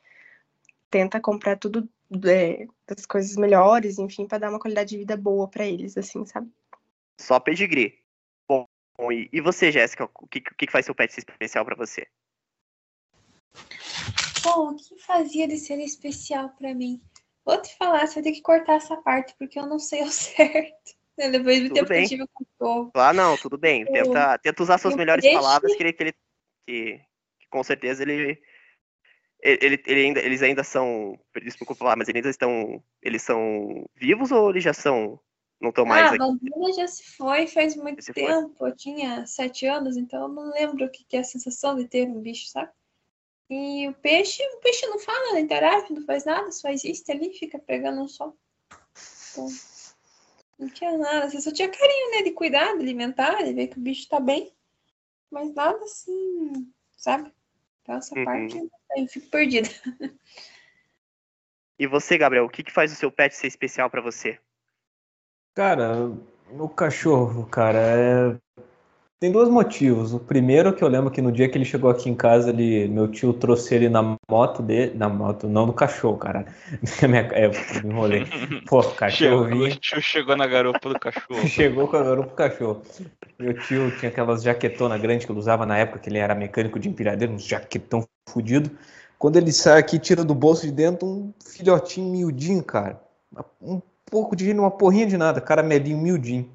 [0.91, 1.89] tenta comprar tudo
[2.27, 6.25] é, das coisas melhores, enfim, para dar uma qualidade de vida boa para eles, assim,
[6.27, 6.51] sabe?
[7.19, 8.02] Só pedigree.
[9.33, 12.07] E, você, Jéssica, o que, que faz seu pet especial para você?
[14.43, 17.01] Bom, o que fazia de ser especial para mim?
[17.45, 20.09] Vou te falar, você vai ter que cortar essa parte, porque eu não sei o
[20.11, 20.97] certo.
[21.17, 21.31] Né?
[21.31, 22.01] Depois do tempo bem.
[22.01, 22.91] que eu tive o cachorro.
[22.95, 23.85] Ah, não, tudo bem.
[23.87, 25.37] Tenta, tenta usar suas melhores peixe...
[25.37, 26.13] palavras, que ele, que, ele
[26.67, 27.01] que,
[27.41, 28.41] que, com certeza ele,
[29.43, 34.31] ele, ele ainda, eles ainda são, desculpa falar, mas eles ainda estão, eles são vivos
[34.31, 35.21] ou eles já são
[35.63, 36.23] não tô mais ah, aqui.
[36.23, 38.55] a Bambina já se foi faz muito se tempo.
[38.59, 38.71] Foi.
[38.71, 42.09] Eu tinha sete anos, então eu não lembro o que é a sensação de ter
[42.09, 42.71] um bicho, sabe?
[43.49, 47.33] E o peixe, o peixe não fala, não interage, não faz nada, só existe ali,
[47.35, 48.37] fica pegando um sol.
[49.31, 49.49] Então,
[50.59, 51.31] não tinha nada.
[51.31, 52.23] Você só tinha carinho, né?
[52.23, 54.53] De cuidar, de alimentar, de ver que o bicho tá bem.
[55.31, 57.33] Mas nada assim, sabe?
[57.83, 58.25] Então essa Uhum.
[58.25, 58.57] parte
[58.97, 59.69] eu fico perdida.
[61.79, 64.39] E você, Gabriel, o que, que faz o seu pet ser especial pra você?
[65.55, 66.11] Cara,
[66.51, 68.37] o cachorro, cara, é...
[69.21, 70.15] tem dois motivos.
[70.15, 72.49] O primeiro é que eu lembro que no dia que ele chegou aqui em casa,
[72.49, 72.89] ele...
[72.89, 76.47] meu tio trouxe ele na moto dele, na moto, não do cachorro, cara.
[77.03, 77.49] É,
[77.83, 78.25] me enrolei.
[78.67, 81.45] Pô, cachorro Chegou, o tio chegou na garupa do cachorro.
[81.47, 82.83] chegou com a garupa pro cachorro.
[83.39, 86.79] Meu tio tinha aquelas jaquetona grande que ele usava na época que ele era mecânico
[86.79, 88.71] de empilhadeira, uns jaquetão fudido.
[89.19, 92.99] Quando ele sai aqui, tira do bolso de dentro um filhotinho miudinho, cara.
[93.61, 93.81] Um
[94.13, 96.47] pouco de uma porrinha de nada, caramelinho miudinho.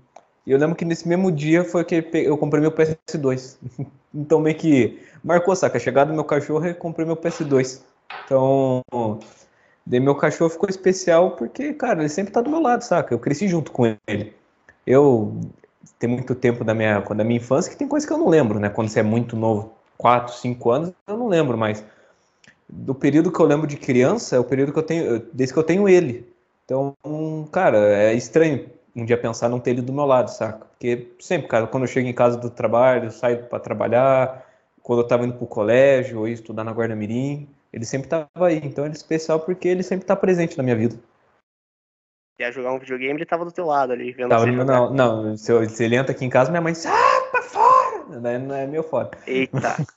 [0.46, 3.58] E eu lembro que nesse mesmo dia foi que eu comprei meu PS2.
[4.16, 5.78] Então meio que marcou, saca?
[5.78, 7.82] A chegada do meu cachorro e comprei meu PS2.
[8.26, 8.82] Então,
[9.86, 13.14] daí meu cachorro ficou especial porque, cara, ele sempre tá do meu lado, saca?
[13.14, 14.34] Eu cresci junto com ele.
[14.88, 15.38] Eu
[16.00, 18.60] tem muito tempo da minha, da minha infância que tem coisa que eu não lembro,
[18.60, 18.70] né?
[18.70, 21.84] Quando você é muito novo, 4, 5 anos, eu não lembro mais.
[22.68, 25.60] Do período que eu lembro de criança é o período que eu tenho, desde que
[25.60, 26.26] eu tenho ele.
[26.68, 26.94] Então,
[27.50, 30.66] cara, é estranho um dia pensar não ter ele do meu lado, saca?
[30.66, 34.46] Porque sempre, cara, quando eu chego em casa do trabalho, eu saio para trabalhar,
[34.84, 38.28] quando eu tava indo pro colégio ou ia estudar na Guarda Mirim, ele sempre tava
[38.42, 38.58] aí.
[38.58, 41.00] Então ele é especial porque ele sempre tá presente na minha vida.
[42.38, 44.66] Ia jogar um videogame, ele tava do teu lado ali, vendo Tava você jogar.
[44.66, 47.42] não, não, se, eu- se ele entra aqui em casa, minha mãe diz, ah, pra
[47.44, 48.20] fora!
[48.20, 49.12] Daí não é meu fora.
[49.26, 49.88] Eita.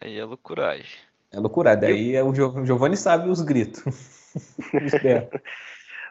[0.00, 0.96] Aí é loucuragem.
[1.32, 1.76] É loucura.
[1.76, 3.82] Daí é o Gio- o Giovanni sabe os gritos.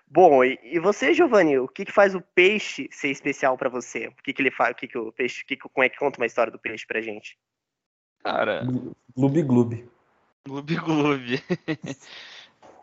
[0.09, 4.07] Bom, e, e você, Giovanni, o que, que faz o peixe ser especial pra você?
[4.07, 4.71] O que, que ele faz?
[4.71, 5.43] O que, que o peixe.
[5.45, 7.37] Que, como é que conta uma história do peixe pra gente?
[8.23, 8.63] Cara,
[9.15, 9.89] Gloob Gloob.
[10.45, 11.43] gloob gloob.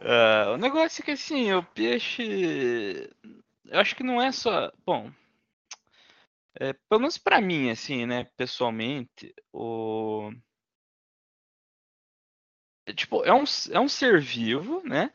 [0.06, 3.10] Ah, o negócio é que assim, o peixe.
[3.64, 4.70] Eu acho que não é só.
[4.84, 5.10] Bom.
[6.60, 10.30] é, pelo menos pra mim, assim, né, pessoalmente, o.
[12.86, 15.10] é, Tipo, é um, é um ser vivo, né?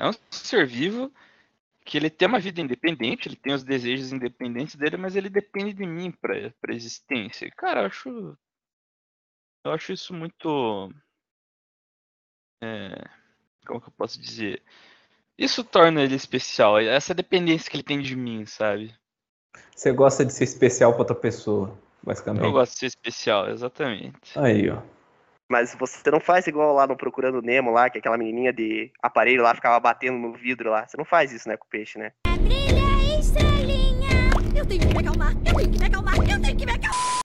[0.00, 1.12] É um ser vivo
[1.84, 5.74] que ele tem uma vida independente, ele tem os desejos independentes dele, mas ele depende
[5.74, 7.50] de mim pra, pra existência.
[7.54, 8.38] Cara, eu acho.
[9.62, 10.90] Eu acho isso muito.
[12.62, 13.04] é,
[13.66, 14.62] como que eu posso dizer?
[15.36, 18.94] Isso torna ele especial, essa dependência que ele tem de mim, sabe?
[19.76, 22.44] Você gosta de ser especial pra outra pessoa, basicamente.
[22.44, 24.38] Eu gosto de ser especial, exatamente.
[24.38, 24.80] Aí, ó.
[25.50, 29.42] Mas você não faz igual lá no Procurando Nemo, lá, que aquela menininha de aparelho
[29.42, 30.86] lá ficava batendo no vidro lá.
[30.86, 32.12] Você não faz isso, né, com o peixe, né?
[32.38, 34.30] Brilha, estrelinha.
[34.54, 37.20] Eu tenho que me acalmar, eu tenho que me acalmar, eu tenho que me acalmar.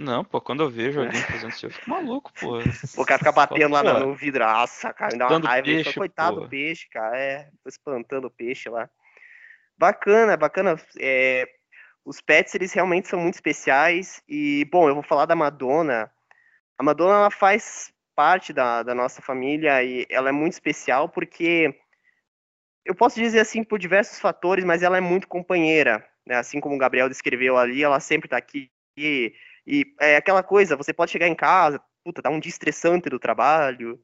[0.00, 2.58] Não, pô, quando eu vejo alguém fazendo isso, eu fico maluco, pô.
[3.00, 4.44] O cara fica batendo lá no, no vidro.
[4.44, 5.66] Nossa, cara, me dá uma raiva.
[5.66, 6.42] Peixe, coitado pô.
[6.42, 7.16] do peixe, cara.
[7.16, 8.90] É, tô espantando o peixe lá.
[9.78, 10.74] Bacana, bacana.
[10.98, 11.46] É,
[12.04, 14.20] os pets, eles realmente são muito especiais.
[14.28, 16.10] E, bom, eu vou falar da Madonna.
[16.80, 21.78] A Madonna, ela faz parte da, da nossa família e ela é muito especial porque
[22.86, 26.36] eu posso dizer assim por diversos fatores, mas ela é muito companheira, né?
[26.36, 29.34] Assim como o Gabriel descreveu ali, ela sempre tá aqui e,
[29.66, 33.18] e é aquela coisa, você pode chegar em casa, puta, tá um dia estressante do
[33.18, 34.00] trabalho,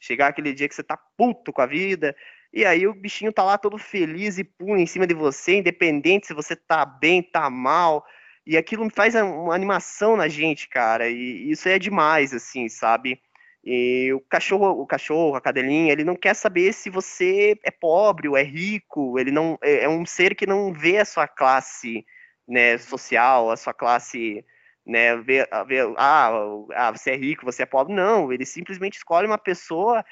[0.00, 2.16] chegar aquele dia que você tá puto com a vida,
[2.52, 6.26] e aí o bichinho tá lá todo feliz e pula em cima de você, independente
[6.26, 8.04] se você tá bem, tá mal,
[8.46, 13.20] e aquilo faz uma animação na gente, cara, e isso é demais, assim, sabe?
[13.64, 18.28] E o cachorro, o cachorro, a cadelinha, ele não quer saber se você é pobre
[18.28, 19.18] ou é rico.
[19.18, 22.06] Ele não é é um ser que não vê a sua classe,
[22.46, 24.44] né, social, a sua classe,
[24.86, 26.30] né, vê, vê ah,
[26.76, 27.92] ah, você é rico, você é pobre.
[27.94, 30.04] Não, ele simplesmente escolhe uma pessoa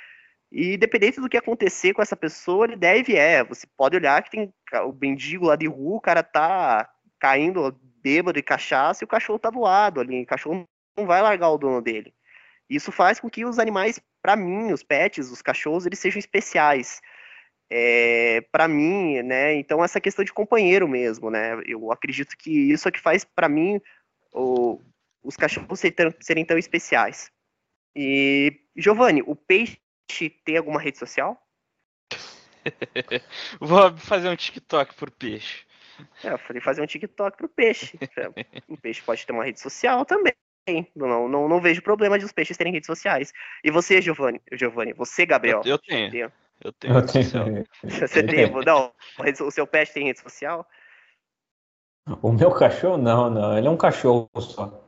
[0.50, 3.44] e independente do que acontecer com essa pessoa, ele deve é.
[3.44, 4.52] Você pode olhar que tem
[4.84, 6.88] o mendigo lá de rua, o cara tá
[7.24, 10.22] caindo bêbado de cachaça e o cachorro tá do lado ali.
[10.22, 10.62] O cachorro
[10.94, 12.12] não vai largar o dono dele.
[12.68, 17.00] Isso faz com que os animais, para mim, os pets, os cachorros, eles sejam especiais.
[17.70, 19.54] É, para mim, né?
[19.54, 21.62] Então essa questão de companheiro mesmo, né?
[21.64, 23.80] Eu acredito que isso é que faz para mim
[24.30, 24.78] o-
[25.22, 27.30] os cachorros serem serem tão especiais.
[27.96, 29.78] E Giovanni, o peixe
[30.44, 31.40] tem alguma rede social?
[33.58, 35.63] Vou fazer um TikTok por peixe.
[36.22, 37.98] É, eu falei fazer um TikTok pro peixe.
[38.68, 40.34] O peixe pode ter uma rede social também.
[40.96, 43.32] Não, não, não vejo problema de os peixes terem redes sociais.
[43.62, 44.40] E você, Giovanni?
[44.52, 45.60] Giovanni, você, Gabriel?
[45.64, 46.94] Eu, eu tenho, Tem- eu tenho.
[46.94, 47.44] Rede social.
[47.44, 48.92] tenho- Você tem, não,
[49.46, 50.66] o seu pet tem rede social?
[52.22, 53.56] O meu cachorro, não, não.
[53.58, 54.83] Ele é um cachorro só.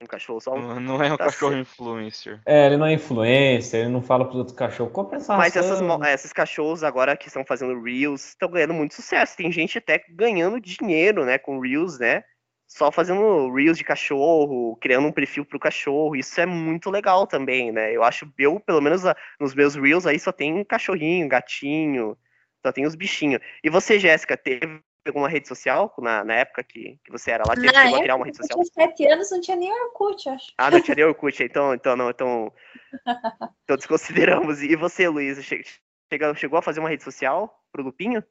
[0.00, 0.54] Um cachorro só?
[0.54, 1.68] um- Não não é um Tá cachorro certo.
[1.68, 2.40] influencer.
[2.44, 4.92] É, ele não é influencer, ele não fala pros outros cachorros.
[4.92, 8.94] Compra essa Mas essas, mo- esses cachorros agora que estão fazendo Reels estão ganhando muito
[8.94, 9.36] sucesso.
[9.36, 12.22] Tem gente até ganhando dinheiro, né, com Reels, né?
[12.68, 16.16] só fazendo reels de cachorro, criando um perfil pro cachorro.
[16.16, 17.92] Isso é muito legal também, né?
[17.94, 19.02] Eu acho, eu, pelo menos
[19.38, 22.18] nos meus reels aí só tem um cachorrinho, gatinho,
[22.64, 23.40] só tem os bichinhos.
[23.62, 27.54] E você, Jéssica, teve alguma rede social na, na época que, que você era lá?
[27.54, 28.58] Teve, chegou a criar uma rede social?
[28.58, 30.52] Eu tinha sete anos, não tinha nem Orkut, acho.
[30.58, 32.52] Ah, não tinha nem Orkut, então, então não, então,
[33.64, 34.62] então desconsideramos.
[34.62, 38.22] E você, Luísa, chegou, chegou a fazer uma rede social pro Lupinho?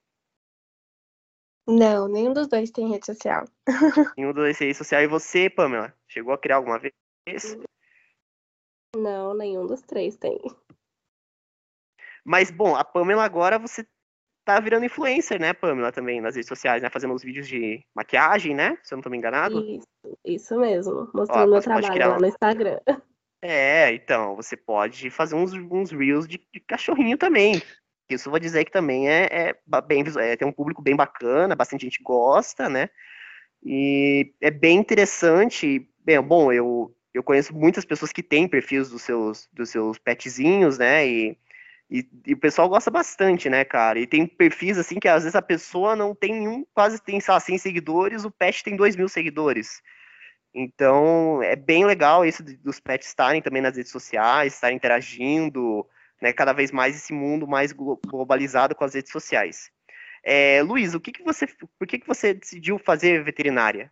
[1.68, 3.46] Não, nenhum dos dois tem rede social.
[4.18, 5.02] nenhum dos dois tem rede social.
[5.02, 6.94] E você, Pamela, chegou a criar alguma vez?
[8.96, 10.40] Não, nenhum dos três tem.
[12.24, 13.86] Mas, bom, a Pamela agora você
[14.46, 16.90] tá virando influencer, né, Pamela, também nas redes sociais, né?
[16.90, 18.78] Fazendo uns vídeos de maquiagem, né?
[18.84, 19.60] Se eu não tô me enganado.
[19.68, 21.10] Isso, isso mesmo.
[21.14, 22.08] Mostrando Ó, meu trabalho criar...
[22.10, 22.80] lá no Instagram.
[23.42, 27.62] É, então, você pode fazer uns, uns reels de, de cachorrinho também.
[28.10, 31.56] Isso eu vou dizer que também é, é bem é, tem um público bem bacana,
[31.56, 32.90] bastante gente gosta, né?
[33.64, 35.90] E é bem interessante.
[36.04, 40.78] Bem, bom, eu, eu conheço muitas pessoas que têm perfis dos seus, dos seus petzinhos,
[40.78, 41.08] né?
[41.08, 41.38] E,
[41.90, 44.00] e, e, o pessoal gosta bastante, né, cara?
[44.00, 47.34] E tem perfis assim que às vezes a pessoa não tem nenhum, quase tem, sei
[47.34, 49.82] lá, 100 seguidores, o pet tem 2 mil seguidores.
[50.54, 55.88] Então é bem legal isso dos pets estarem também nas redes sociais, estarem interagindo,
[56.22, 59.72] né, cada vez mais esse mundo mais globalizado com as redes sociais.
[60.24, 61.46] É, Luiz, o que, que você,
[61.78, 63.92] por que, que você decidiu fazer veterinária?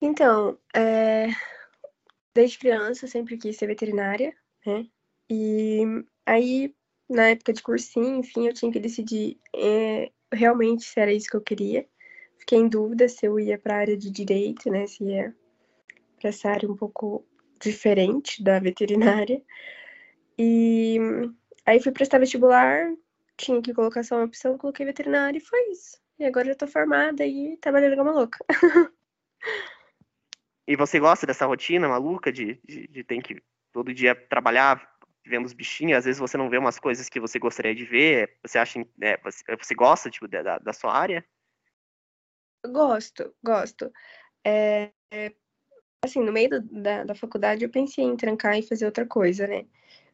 [0.00, 1.28] Então, é,
[2.34, 4.34] desde criança sempre quis ser veterinária,
[4.66, 4.86] né?
[5.30, 5.82] E
[6.26, 6.74] aí,
[7.08, 11.36] na época de cursinho, enfim, eu tinha que decidir é, realmente se era isso que
[11.36, 11.86] eu queria.
[12.38, 14.86] Fiquei em dúvida se eu ia para a área de direito, né?
[14.86, 15.34] Se ia
[16.20, 17.24] para essa área um pouco
[17.60, 19.42] diferente da veterinária.
[20.38, 20.98] E
[21.64, 22.92] aí fui prestar vestibular,
[23.36, 25.98] tinha que colocar só uma opção, coloquei veterinária e foi isso.
[26.18, 28.38] E agora eu tô formada e trabalhando igual maluca.
[30.66, 34.94] e você gosta dessa rotina maluca de, de, de ter que todo dia trabalhar
[35.26, 38.38] vendo os bichinhos, às vezes você não vê umas coisas que você gostaria de ver,
[38.42, 41.24] você acha, é, você, você, gosta, tipo, da, da sua área?
[42.66, 43.90] Gosto, gosto.
[44.44, 45.34] É, é,
[46.02, 49.46] assim, no meio do, da, da faculdade eu pensei em trancar e fazer outra coisa,
[49.46, 49.66] né?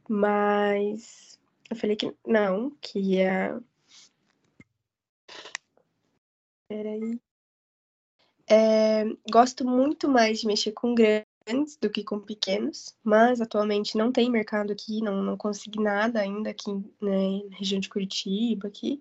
[0.08, 3.60] Mas eu falei que não, que ia.
[6.68, 7.20] Peraí.
[8.50, 14.10] É, gosto muito mais de mexer com grandes do que com pequenos, mas atualmente não
[14.10, 19.00] tem mercado aqui, não, não consegui nada ainda aqui né, na região de Curitiba aqui.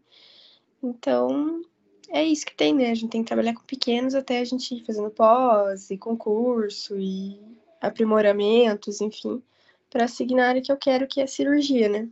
[0.83, 1.61] Então,
[2.09, 2.91] é isso que tem, né?
[2.91, 6.95] A gente tem que trabalhar com pequenos até a gente ir fazendo pós e concurso
[6.99, 7.41] e
[7.81, 9.41] aprimoramentos, enfim,
[9.89, 12.07] para seguir na área que eu quero, que é cirurgia, né?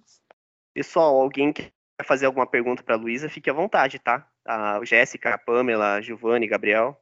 [0.73, 1.71] Pessoal, alguém quer
[2.03, 4.27] fazer alguma pergunta para Luísa, fique à vontade, tá?
[4.43, 6.99] A Jéssica, a Pamela, a Giovanni, Gabriel.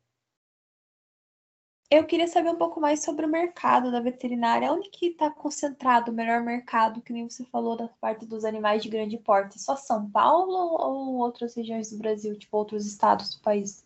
[1.89, 4.71] Eu queria saber um pouco mais sobre o mercado da veterinária.
[4.71, 8.81] Onde que está concentrado o melhor mercado, que nem você falou da parte dos animais
[8.81, 9.59] de grande porte?
[9.59, 13.85] Só São Paulo ou outras regiões do Brasil, tipo outros estados do país?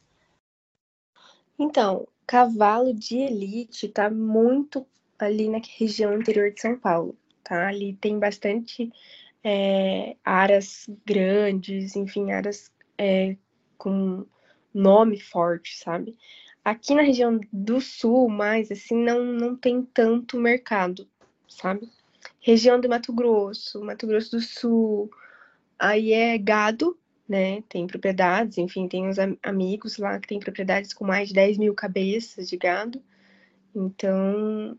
[1.57, 4.85] Então, cavalo de elite está muito
[5.17, 7.67] ali na região interior de São Paulo, tá?
[7.67, 8.89] Ali tem bastante
[9.43, 13.35] é, áreas grandes, enfim, áreas é,
[13.77, 14.25] com
[14.73, 16.17] nome forte, sabe?
[16.69, 21.09] Aqui na região do sul, mais assim, não, não tem tanto mercado,
[21.47, 21.89] sabe?
[22.39, 25.09] Região do Mato Grosso, Mato Grosso do Sul,
[25.79, 26.95] aí é gado,
[27.27, 27.63] né?
[27.67, 31.73] Tem propriedades, enfim, tem uns amigos lá que tem propriedades com mais de 10 mil
[31.73, 33.01] cabeças de gado.
[33.75, 34.77] Então,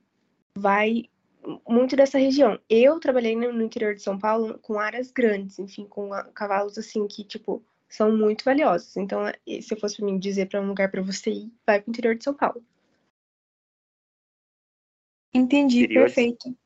[0.55, 1.07] vai
[1.69, 2.57] muito dessa região.
[2.69, 7.25] Eu trabalhei no interior de São Paulo com áreas grandes, enfim, com cavalos assim que,
[7.25, 8.97] tipo, são muito valiosos.
[8.97, 11.89] Então, se eu fosse para mim dizer para um lugar para você ir, vai para
[11.89, 12.65] o interior de São Paulo.
[15.35, 16.05] Entendi, interior.
[16.05, 16.57] perfeito.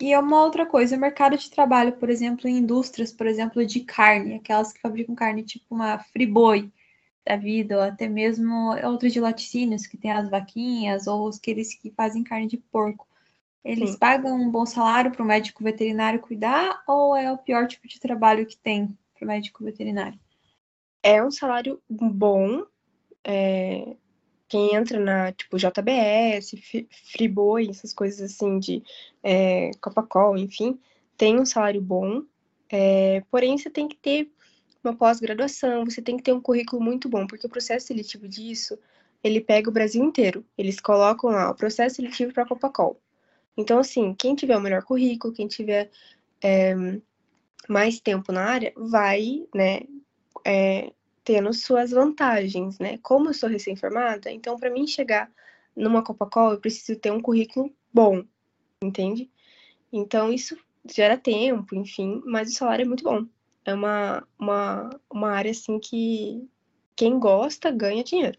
[0.00, 3.64] E é uma outra coisa, o mercado de trabalho, por exemplo, em indústrias, por exemplo,
[3.64, 6.72] de carne, aquelas que fabricam carne tipo uma Friboi
[7.24, 11.72] da vida, ou até mesmo outros de laticínios, que tem as vaquinhas, ou os aqueles
[11.74, 13.06] que fazem carne de porco.
[13.64, 13.98] Eles Sim.
[13.98, 18.00] pagam um bom salário para o médico veterinário cuidar, ou é o pior tipo de
[18.00, 20.18] trabalho que tem para o médico veterinário?
[21.02, 22.64] É um salário bom.
[23.24, 23.96] É,
[24.48, 26.54] quem entra na, tipo, JBS,
[27.10, 28.82] Friboi, essas coisas assim de
[29.22, 30.78] é, Copacol, enfim,
[31.16, 32.22] tem um salário bom.
[32.68, 34.30] É, porém, você tem que ter
[34.84, 38.78] uma pós-graduação, você tem que ter um currículo muito bom, porque o processo seletivo disso,
[39.22, 40.44] ele pega o Brasil inteiro.
[40.58, 43.00] Eles colocam lá o processo seletivo para Copacol.
[43.56, 45.90] Então, assim, quem tiver o melhor currículo, quem tiver
[46.42, 46.74] é,
[47.68, 49.80] mais tempo na área, vai, né,
[50.44, 50.92] é,
[51.24, 52.98] tendo suas vantagens, né?
[52.98, 55.30] Como eu sou recém-formada, então para mim chegar
[55.74, 58.24] numa Coca-Cola, eu preciso ter um currículo bom,
[58.82, 59.30] entende?
[59.92, 60.56] Então isso
[60.90, 63.26] gera tempo, enfim, mas o salário é muito bom.
[63.64, 66.48] É uma, uma, uma área assim que
[66.96, 68.38] quem gosta ganha dinheiro.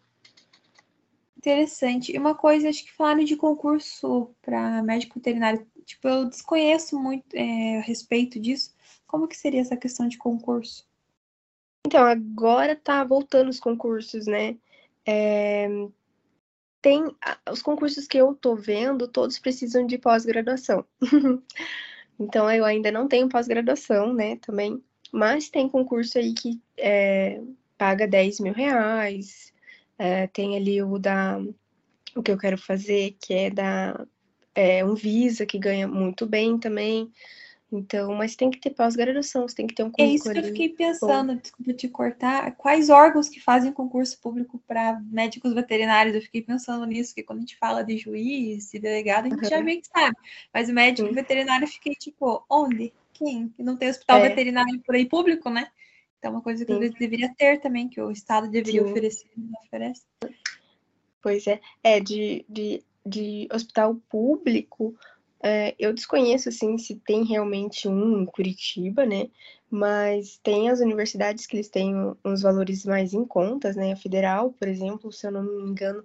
[1.37, 2.13] Interessante.
[2.13, 5.67] E uma coisa, acho que falaram de concurso para médico veterinário.
[5.85, 8.73] Tipo, eu desconheço muito é, a respeito disso.
[9.05, 10.87] Como que seria essa questão de concurso?
[11.85, 14.57] Então, agora tá voltando os concursos, né?
[15.05, 15.67] É,
[16.81, 17.03] tem
[17.51, 20.85] os concursos que eu tô vendo, todos precisam de pós-graduação.
[22.19, 24.37] então, eu ainda não tenho pós-graduação, né?
[24.37, 24.83] Também.
[25.11, 27.41] Mas tem concurso aí que é,
[27.77, 29.53] paga 10 mil reais.
[29.97, 31.39] É, tem ali o da.
[32.15, 34.05] O que eu quero fazer, que é da.
[34.55, 37.11] É, Visa, que ganha muito bem também.
[37.75, 40.11] Então, mas tem que ter pós-graduação, você tem que ter um currículo.
[40.11, 42.55] É isso que eu fiquei pensando, desculpa te cortar.
[42.55, 46.15] Quais órgãos que fazem concurso público para médicos veterinários?
[46.15, 49.43] Eu fiquei pensando nisso, que quando a gente fala de juiz, de delegado, a gente
[49.43, 49.49] uhum.
[49.49, 50.15] já meio que sabe.
[50.53, 51.15] Mas o médico Sim.
[51.15, 52.93] veterinário, eu fiquei tipo, onde?
[53.11, 53.49] Quem?
[53.49, 54.29] Que não tem hospital é.
[54.29, 55.67] veterinário por aí público, né?
[56.19, 56.93] Então, uma coisa que Sim.
[56.99, 58.91] deveria ter também, que o Estado deveria Sim.
[58.91, 60.03] oferecer, não oferece.
[61.23, 61.59] Pois é.
[61.83, 64.95] É, de, de, de hospital público
[65.43, 69.29] é, eu desconheço, assim, se tem realmente um em Curitiba, né?
[69.69, 73.91] Mas tem as universidades que eles têm uns valores mais em contas, né?
[73.91, 76.03] A federal, por exemplo, se eu não me engano,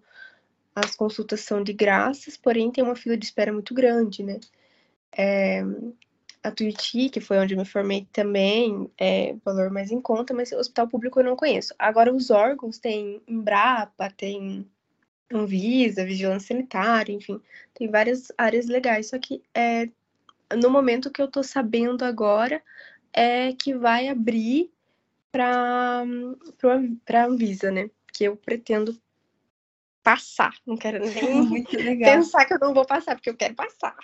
[0.74, 4.40] as consultas são de graças, porém tem uma fila de espera muito grande, né?
[5.16, 5.62] É,
[6.42, 10.50] a Tuiuti, que foi onde eu me formei também, é valor mais em conta, mas
[10.52, 11.74] o hospital público eu não conheço.
[11.78, 14.66] Agora, os órgãos tem Embrapa, tem
[15.32, 17.40] Anvisa, vigilância sanitária, enfim,
[17.74, 19.08] tem várias áreas legais.
[19.08, 19.88] Só que é,
[20.56, 22.62] no momento que eu tô sabendo agora
[23.12, 24.70] é que vai abrir
[25.30, 27.90] para a Anvisa, né?
[28.12, 28.98] Que eu pretendo
[30.08, 30.54] passar.
[30.66, 31.62] Não quero nem
[32.00, 33.94] pensar que eu não vou passar, porque eu quero passar.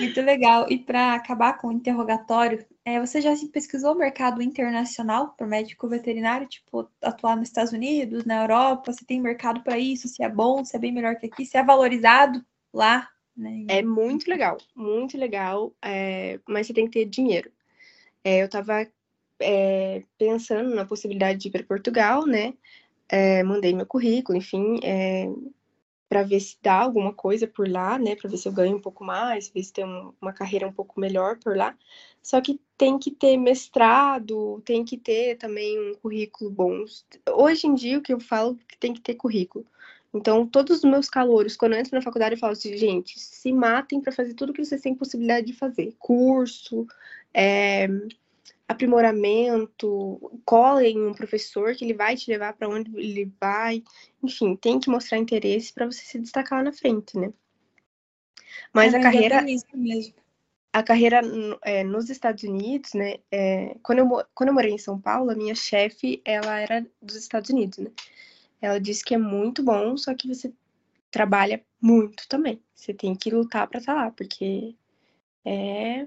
[0.00, 0.66] Muito legal.
[0.68, 5.46] E para acabar com o interrogatório, é, você já se pesquisou o mercado internacional para
[5.46, 8.92] médico veterinário, tipo, atuar nos Estados Unidos, na Europa?
[8.92, 10.08] Se tem mercado para isso?
[10.08, 13.08] Se é bom, se é bem melhor que aqui, se é valorizado lá?
[13.36, 13.64] Né?
[13.68, 17.50] É muito legal, muito legal, é, mas você tem que ter dinheiro.
[18.24, 18.86] É, eu estava
[19.40, 22.54] é, pensando na possibilidade de ir para Portugal, né?
[23.12, 25.28] É, mandei meu currículo, enfim, é,
[26.08, 28.16] para ver se dá alguma coisa por lá, né?
[28.16, 30.72] Para ver se eu ganho um pouco mais, ver se tem um, uma carreira um
[30.72, 31.76] pouco melhor por lá.
[32.22, 36.84] Só que tem que ter mestrado, tem que ter também um currículo bom.
[37.30, 39.66] Hoje em dia, o que eu falo é que tem que ter currículo.
[40.14, 43.52] Então, todos os meus calouros, quando eu entro na faculdade, eu falo assim, gente, se
[43.52, 45.94] matem para fazer tudo que vocês têm possibilidade de fazer.
[45.98, 46.86] Curso,
[47.34, 47.88] é,
[48.66, 53.82] aprimoramento, cola em um professor que ele vai te levar para onde ele vai,
[54.22, 57.32] enfim, tem que mostrar interesse para você se destacar lá na frente, né?
[58.72, 59.44] Mas é, a carreira
[60.72, 61.20] a carreira
[61.62, 63.16] é, nos Estados Unidos, né?
[63.30, 67.16] É, quando, eu, quando eu morei em São Paulo, a minha chefe, ela era dos
[67.16, 67.90] Estados Unidos, né?
[68.60, 70.52] Ela disse que é muito bom, só que você
[71.10, 72.62] trabalha muito também.
[72.74, 74.74] Você tem que lutar para estar tá lá, porque
[75.44, 76.06] é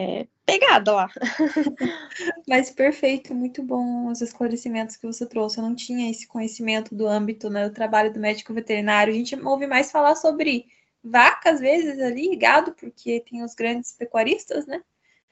[0.00, 1.10] é, pegada lá.
[2.48, 5.58] Mas perfeito, muito bom os esclarecimentos que você trouxe.
[5.58, 9.12] Eu não tinha esse conhecimento do âmbito né, do trabalho do médico veterinário.
[9.12, 10.66] A gente ouve mais falar sobre
[11.04, 14.82] vaca, às vezes, ali, gado, porque tem os grandes pecuaristas, né?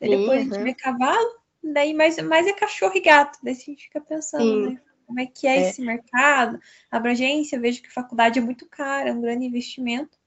[0.01, 0.53] Daí depois uhum.
[0.53, 1.31] a gente vê cavalo,
[1.63, 3.39] daí mais, mais é cachorro e gato.
[3.43, 4.81] Daí a gente fica pensando, né?
[5.07, 6.61] Como é que é, é, esse mercado?
[6.91, 10.19] A abrangência, vejo que a faculdade é muito cara, é um grande investimento.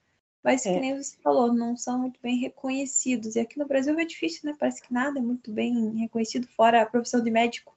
[0.44, 0.74] Mas, é.
[0.74, 3.36] que nem você falou, não são muito bem reconhecidos.
[3.36, 4.56] E aqui no Brasil é difícil, né?
[4.60, 7.76] Parece que nada é muito bem reconhecido, fora a profissão de médico.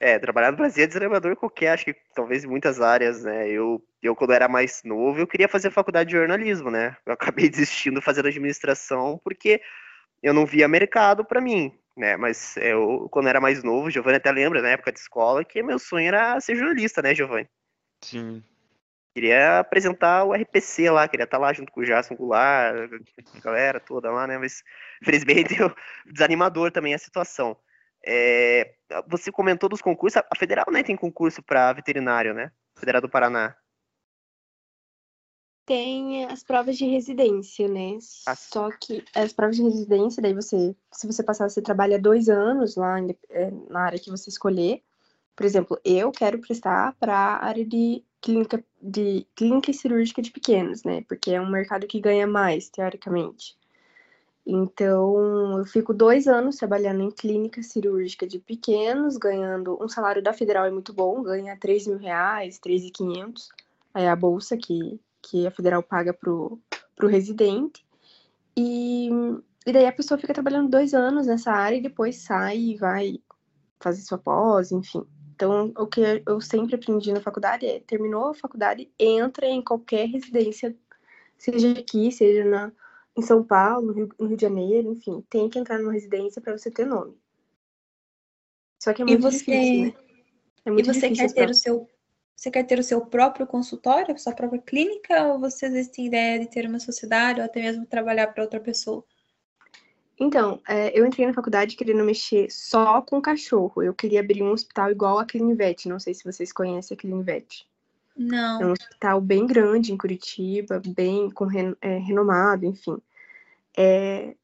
[0.00, 3.48] É, trabalhar no Brasil é desanimador qualquer, acho que talvez em muitas áreas, né?
[3.48, 6.96] Eu, eu, quando era mais novo, eu queria fazer faculdade de jornalismo, né?
[7.06, 9.62] Eu acabei desistindo fazendo administração porque
[10.20, 12.16] eu não via mercado para mim, né?
[12.16, 15.78] Mas eu, quando era mais novo, Giovanni até lembra, na época de escola, que meu
[15.78, 17.48] sonho era ser jornalista, né, Giovanni?
[18.02, 18.42] Sim.
[19.14, 22.74] Queria apresentar o RPC lá, queria estar lá junto com o Jason Goulart,
[23.34, 24.38] a galera toda lá, né?
[24.38, 24.62] Mas,
[25.02, 25.54] infelizmente,
[26.06, 27.56] desanimador também a situação.
[28.04, 28.74] É,
[29.06, 32.50] você comentou dos concursos, a Federal né, tem concurso para veterinário, né?
[32.76, 33.54] Federal do Paraná.
[35.64, 37.98] Tem as provas de residência, né?
[38.26, 38.34] Ah.
[38.34, 42.76] Só que as provas de residência, daí você, se você passar, você trabalha dois anos
[42.76, 42.96] lá
[43.30, 44.82] é, na área que você escolher.
[45.34, 50.84] Por exemplo, eu quero prestar para a área de clínica, de clínica cirúrgica de pequenos,
[50.84, 51.02] né?
[51.08, 53.56] Porque é um mercado que ganha mais, teoricamente.
[54.44, 60.32] Então, eu fico dois anos trabalhando em clínica cirúrgica de pequenos, ganhando um salário da
[60.32, 63.48] federal é muito bom, ganha 3 mil reais, 3.500.
[63.94, 66.58] Aí a bolsa que, que a federal paga pro,
[66.96, 67.84] pro residente.
[68.56, 69.10] E,
[69.66, 73.18] e daí a pessoa fica trabalhando dois anos nessa área e depois sai e vai
[73.80, 75.06] fazer sua pós, enfim.
[75.42, 80.06] Então, o que eu sempre aprendi na faculdade é: terminou a faculdade, entra em qualquer
[80.06, 80.72] residência,
[81.36, 82.70] seja aqui, seja na,
[83.18, 86.40] em São Paulo, no Rio, no Rio de Janeiro, enfim, tem que entrar numa residência
[86.40, 87.18] para você ter nome.
[88.80, 89.94] Só que é E muito você, difícil, né?
[90.64, 91.90] É e muito você difícil quer ter o seu,
[92.36, 96.06] você quer ter o seu próprio consultório, sua própria clínica, ou você às vezes tem
[96.06, 99.04] ideia de ter uma sociedade ou até mesmo trabalhar para outra pessoa?
[100.18, 103.82] Então, é, eu entrei na faculdade querendo mexer só com cachorro.
[103.82, 105.88] Eu queria abrir um hospital igual a Clinvet.
[105.88, 107.66] Não sei se vocês conhecem a Clinvet.
[108.16, 108.68] É Não.
[108.68, 112.98] um hospital bem grande em Curitiba, bem com ren- é, renomado, enfim.
[113.76, 114.34] É,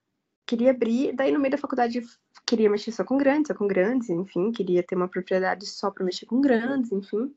[0.46, 2.02] queria abrir, daí no meio da faculdade
[2.46, 6.04] queria mexer só com grandes, só com grandes, enfim, queria ter uma propriedade só para
[6.04, 7.34] mexer com grandes, enfim.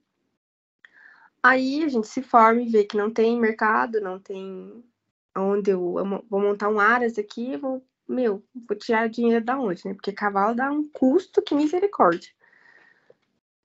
[1.44, 4.82] Aí a gente se forma e vê que não tem mercado, não tem
[5.36, 5.96] onde eu,
[6.30, 9.94] vou montar um aras aqui, vou, meu, vou tirar dinheiro da onde, né?
[9.94, 12.32] Porque cavalo dá um custo que misericórdia.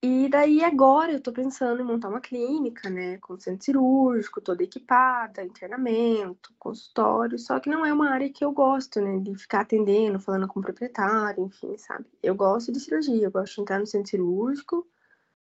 [0.02, 4.62] E daí agora eu tô pensando em montar uma clínica, né, com centro cirúrgico, toda
[4.62, 9.62] equipada, internamento, consultório, só que não é uma área que eu gosto, né, de ficar
[9.62, 12.04] atendendo, falando com o proprietário, enfim, sabe?
[12.22, 14.86] Eu gosto de cirurgia, eu gosto de entrar no centro cirúrgico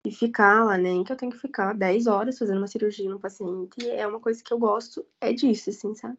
[0.06, 3.20] e ficar lá, nem que eu tenho que ficar 10 horas fazendo uma cirurgia no
[3.20, 6.18] paciente, é uma coisa que eu gosto, é disso, assim, sabe?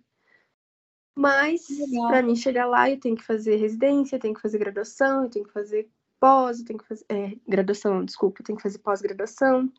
[1.14, 1.66] Mas,
[2.08, 5.30] para mim chegar lá, eu tenho que fazer residência, eu tenho que fazer graduação, eu
[5.30, 5.88] tenho que fazer
[6.18, 7.04] pós, eu tenho que fazer.
[7.08, 9.70] é, graduação, desculpa, eu tenho que fazer pós-graduação,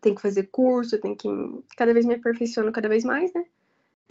[0.00, 1.28] tenho que fazer curso, eu tenho que.
[1.76, 3.44] Cada vez me aperfeiçoando cada vez mais, né?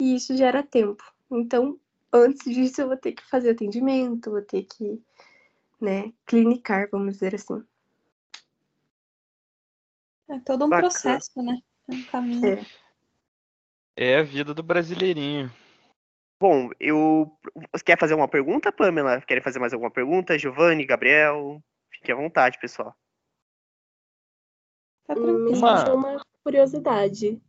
[0.00, 1.02] E isso gera tempo.
[1.30, 1.78] Então,
[2.12, 5.00] antes disso, eu vou ter que fazer atendimento, vou ter que,
[5.80, 7.62] né, clinicar, vamos dizer assim.
[10.28, 10.88] É todo um Bacana.
[10.88, 11.58] processo, né?
[11.88, 12.46] É um caminho.
[12.46, 12.66] É.
[13.96, 15.52] É a vida do brasileirinho.
[16.40, 17.30] Bom, eu.
[17.70, 19.20] Você quer fazer uma pergunta, Pamela?
[19.20, 20.38] Querem fazer mais alguma pergunta?
[20.38, 21.62] Giovanni, Gabriel?
[21.92, 22.96] Fique à vontade, pessoal.
[25.06, 25.50] Tá tranquilo.
[25.50, 27.42] Me Uma- surgiu uma curiosidade.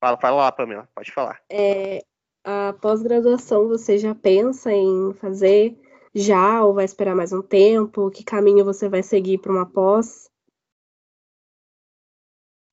[0.00, 0.88] Fala, fala lá, Pamela.
[0.94, 1.42] Pode falar.
[1.50, 2.04] É,
[2.44, 5.76] a pós-graduação você já pensa em fazer
[6.14, 8.08] já ou vai esperar mais um tempo?
[8.08, 10.30] Que caminho você vai seguir para uma pós?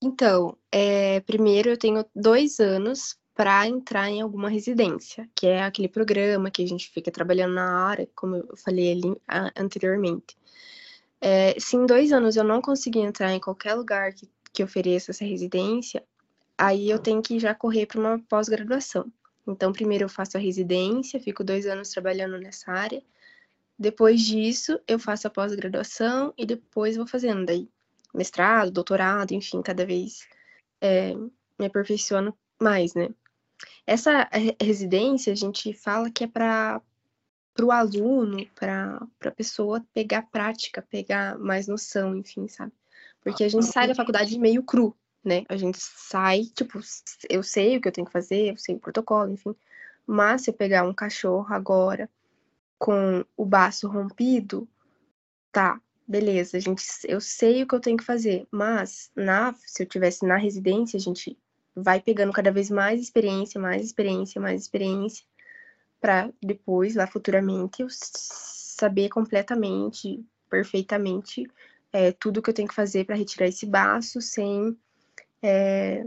[0.04, 5.88] Então, é, primeiro eu tenho dois anos para entrar em alguma residência, que é aquele
[5.88, 9.20] programa que a gente fica trabalhando na área, como eu falei ali
[9.56, 10.38] anteriormente.
[11.20, 15.10] É, se em dois anos eu não conseguir entrar em qualquer lugar que, que ofereça
[15.10, 16.04] essa residência,
[16.56, 19.12] aí eu tenho que já correr para uma pós-graduação.
[19.48, 23.02] Então, primeiro eu faço a residência, fico dois anos trabalhando nessa área.
[23.76, 27.68] Depois disso, eu faço a pós-graduação e depois vou fazendo daí
[28.14, 30.28] mestrado, doutorado, enfim, cada vez
[30.80, 31.16] é,
[31.58, 33.10] me aperfeiçoando mais, né?
[33.86, 36.82] Essa re- residência, a gente fala que é para
[37.62, 42.72] o aluno, para a pessoa pegar prática, pegar mais noção, enfim, sabe?
[43.22, 45.44] Porque a gente sai da faculdade meio cru, né?
[45.48, 46.80] A gente sai, tipo,
[47.30, 49.56] eu sei o que eu tenho que fazer, eu sei o protocolo, enfim.
[50.06, 52.10] Mas se eu pegar um cachorro agora
[52.80, 54.68] com o baço rompido,
[55.52, 59.88] tá, beleza, gente, eu sei o que eu tenho que fazer, mas na, se eu
[59.88, 61.38] tivesse na residência, a gente
[61.76, 65.26] vai pegando cada vez mais experiência, mais experiência, mais experiência,
[66.00, 71.48] para depois, lá futuramente, eu saber completamente, perfeitamente,
[71.94, 74.78] é, tudo que eu tenho que fazer para retirar esse baço sem,
[75.42, 76.06] é,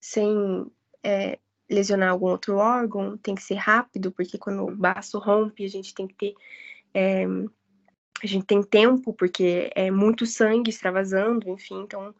[0.00, 0.70] sem
[1.02, 5.68] é, lesionar algum outro órgão, tem que ser rápido, porque quando o baço rompe, a
[5.68, 6.34] gente tem que ter.
[6.94, 7.24] é,
[8.20, 12.12] a gente tem tempo, porque é muito sangue extravasando, enfim, então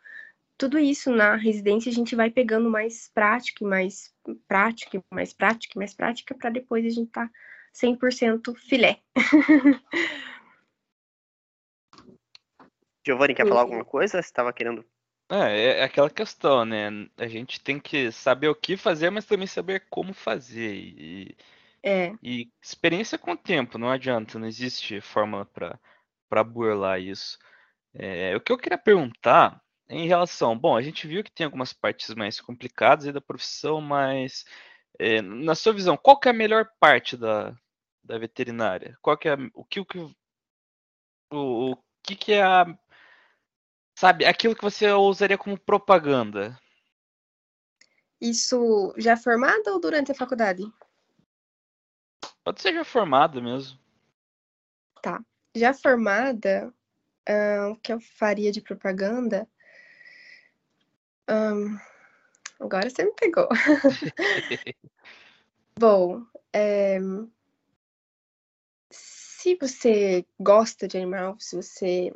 [0.59, 4.12] tudo isso na residência a gente vai pegando mais prática, e mais
[4.48, 7.30] prática, e mais prática, e mais prática, para depois a gente tá
[7.72, 9.00] 100% filé.
[13.06, 14.20] Giovanni, quer falar alguma coisa?
[14.20, 14.84] Você estava querendo.
[15.30, 16.88] É, é aquela questão, né?
[17.16, 20.74] A gente tem que saber o que fazer, mas também saber como fazer.
[20.74, 21.36] E,
[21.82, 25.78] É, e experiência com o tempo, não adianta, não existe fórmula para
[26.28, 27.38] para burlar isso.
[27.94, 31.45] É, o que eu queria perguntar é em relação, bom, a gente viu que tem
[31.45, 34.45] algumas partes mais complicadas aí da profissão, mas
[34.99, 37.57] é, na sua visão, qual que é a melhor parte da,
[38.03, 38.97] da veterinária?
[39.03, 42.66] Qual que é a- o que o que o, o que que é a
[43.99, 46.59] sabe, aquilo que você usaria como propaganda?
[48.20, 50.62] isso já formado ou durante a faculdade?
[52.45, 53.78] Pode ser já formada mesmo.
[55.55, 56.72] Já formada,
[57.28, 59.49] ah, o que eu faria de propaganda?
[61.28, 61.78] Ahn,
[62.58, 63.48] agora você me pegou.
[65.78, 66.98] Bom, é,
[68.90, 72.12] se você gosta de animal, se você.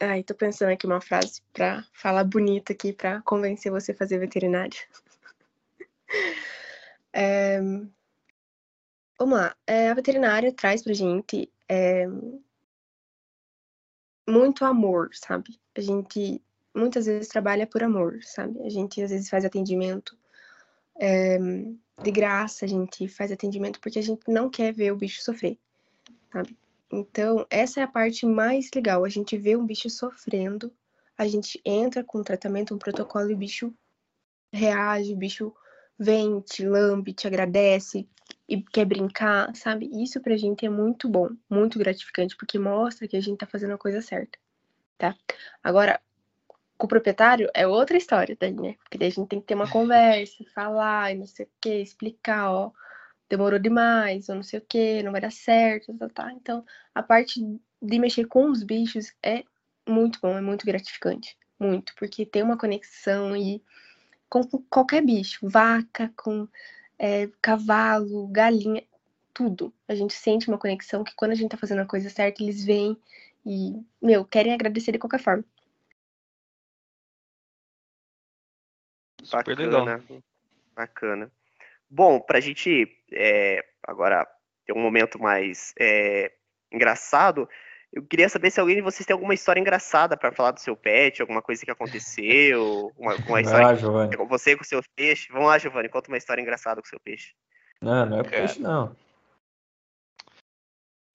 [0.00, 4.18] Ai, tô pensando aqui uma frase pra falar bonita aqui pra convencer você a fazer
[4.18, 4.78] veterinária.
[7.10, 7.58] É,
[9.18, 9.56] Vamos lá.
[9.66, 11.52] É, a veterinária traz pra gente
[14.28, 15.58] muito amor, sabe?
[15.76, 16.40] A gente
[16.78, 18.60] muitas vezes trabalha por amor, sabe?
[18.62, 20.16] A gente às vezes faz atendimento
[20.98, 21.38] é,
[22.02, 25.58] de graça, a gente faz atendimento porque a gente não quer ver o bicho sofrer,
[26.32, 26.56] sabe?
[26.90, 29.04] Então, essa é a parte mais legal.
[29.04, 30.72] A gente vê um bicho sofrendo,
[31.16, 33.74] a gente entra com um tratamento, um protocolo e o bicho
[34.52, 35.54] reage, o bicho
[35.98, 38.08] vem, te lambe, te agradece
[38.48, 39.90] e quer brincar, sabe?
[40.02, 43.74] Isso pra gente é muito bom, muito gratificante, porque mostra que a gente tá fazendo
[43.74, 44.38] a coisa certa,
[44.96, 45.14] tá?
[45.62, 46.00] Agora,
[46.78, 48.76] com o proprietário é outra história daí, né?
[48.78, 51.82] Porque daí a gente tem que ter uma conversa, falar e não sei o que,
[51.82, 52.70] explicar, ó,
[53.28, 56.32] demorou demais, ou não sei o que, não vai dar certo, tá, tá.
[56.32, 56.64] Então,
[56.94, 57.40] a parte
[57.82, 59.42] de mexer com os bichos é
[59.86, 61.36] muito bom, é muito gratificante.
[61.58, 63.60] Muito, porque tem uma conexão e
[64.28, 66.46] com qualquer bicho, vaca, com
[66.96, 68.84] é, cavalo, galinha,
[69.34, 69.74] tudo.
[69.88, 72.64] A gente sente uma conexão que quando a gente tá fazendo a coisa certa, eles
[72.64, 72.96] vêm
[73.44, 75.44] e, meu, querem agradecer de qualquer forma.
[79.28, 79.84] Super legal.
[79.84, 80.22] Bacana.
[80.74, 81.32] Bacana.
[81.90, 84.26] Bom, pra gente é, agora
[84.66, 86.32] ter um momento mais é,
[86.72, 87.48] engraçado,
[87.92, 90.76] eu queria saber se alguém de vocês tem alguma história engraçada pra falar do seu
[90.76, 94.16] pet, alguma coisa que aconteceu, uma, uma história lá, Giovanni.
[94.16, 95.28] com você com seus peixes.
[95.30, 97.34] Vamos lá, Giovanni, conta uma história engraçada com seu peixe.
[97.80, 98.36] Não, não é Cara.
[98.36, 98.94] peixe, não.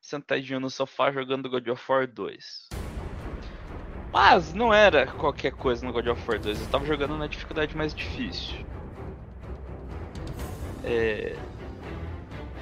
[0.00, 2.68] sentadinho no sofá jogando God of War 2.
[4.12, 7.76] Mas não era qualquer coisa no God of War 2, eu estava jogando na dificuldade
[7.76, 8.64] mais difícil.
[10.84, 11.36] É,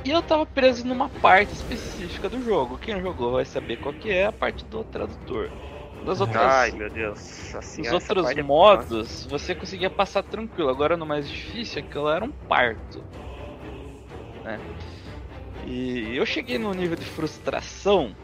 [0.04, 2.76] E eu tava preso numa parte específica do jogo.
[2.76, 5.48] Quem jogou vai saber qual que é a parte do tradutor.
[6.04, 7.54] Das outras, Ai, meu Deus.
[7.54, 10.68] Assim, os outros é- modos, você conseguia passar tranquilo.
[10.68, 13.04] Agora no mais difícil, aquilo era um parto.
[14.42, 14.58] Né?
[15.64, 18.16] E eu cheguei num nível de frustração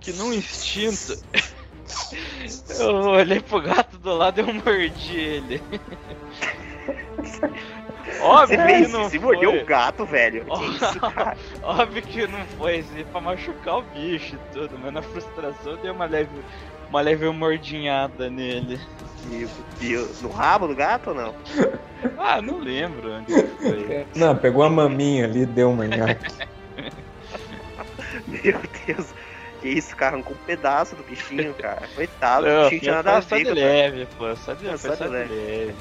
[0.00, 1.16] que num instinto
[2.78, 5.62] eu olhei pro gato do lado e eu mordi ele.
[8.24, 10.46] Você Óbvio que fez não se mordeu o gato, velho.
[10.56, 11.36] Que isso, cara?
[11.62, 15.76] Óbvio que não foi assim pra machucar o bicho e tudo, mas na frustração eu
[15.76, 16.30] dei uma leve,
[16.88, 18.80] uma leve mordinhada nele.
[19.26, 19.48] Meu
[19.78, 20.22] Deus.
[20.22, 21.34] No rabo do gato ou não?
[22.18, 24.06] Ah, não lembro onde que foi.
[24.14, 25.84] Não, pegou a maminha ali, deu uma.
[25.86, 26.06] Meu
[28.86, 29.06] Deus.
[29.60, 30.16] Que isso, cara?
[30.16, 31.82] Arrancou um pedaço do bichinho, cara.
[31.94, 33.26] Coitado, o bichinho tinha nada a ver.
[33.26, 34.36] só de leve, pô.
[34.36, 35.34] Só de, Só de só de leve.
[35.34, 35.74] leve.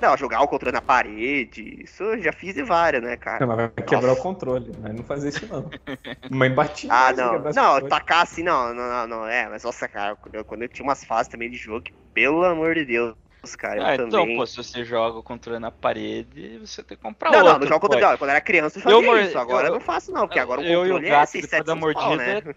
[0.00, 1.82] Não, jogar o controle na parede.
[1.84, 3.40] Isso eu já fiz em várias, né, cara?
[3.40, 5.70] Não, mas vai quebrar o controle, mas não fazer isso não.
[6.30, 6.90] Mãe batia.
[6.90, 7.48] Ah, não.
[7.52, 7.88] Não, controle.
[7.88, 9.26] tacar assim, não, não, não, não.
[9.26, 11.92] É, mas nossa, cara, quando eu, quando eu tinha umas fases também de jogo, que,
[12.14, 13.14] pelo amor de Deus,
[13.58, 14.36] cara, eu Ah, então, também.
[14.36, 17.52] pô, se você joga o controle na parede, você tem que comprar não, outro.
[17.52, 17.88] não, no jogo pô.
[17.88, 19.38] quando, não, quando eu era criança eu Eu fazia isso.
[19.38, 21.66] Agora eu, eu- não faço, não, porque agora o eu e o controle é depois
[21.66, 22.38] da 600 pau, né?
[22.38, 22.56] mordida,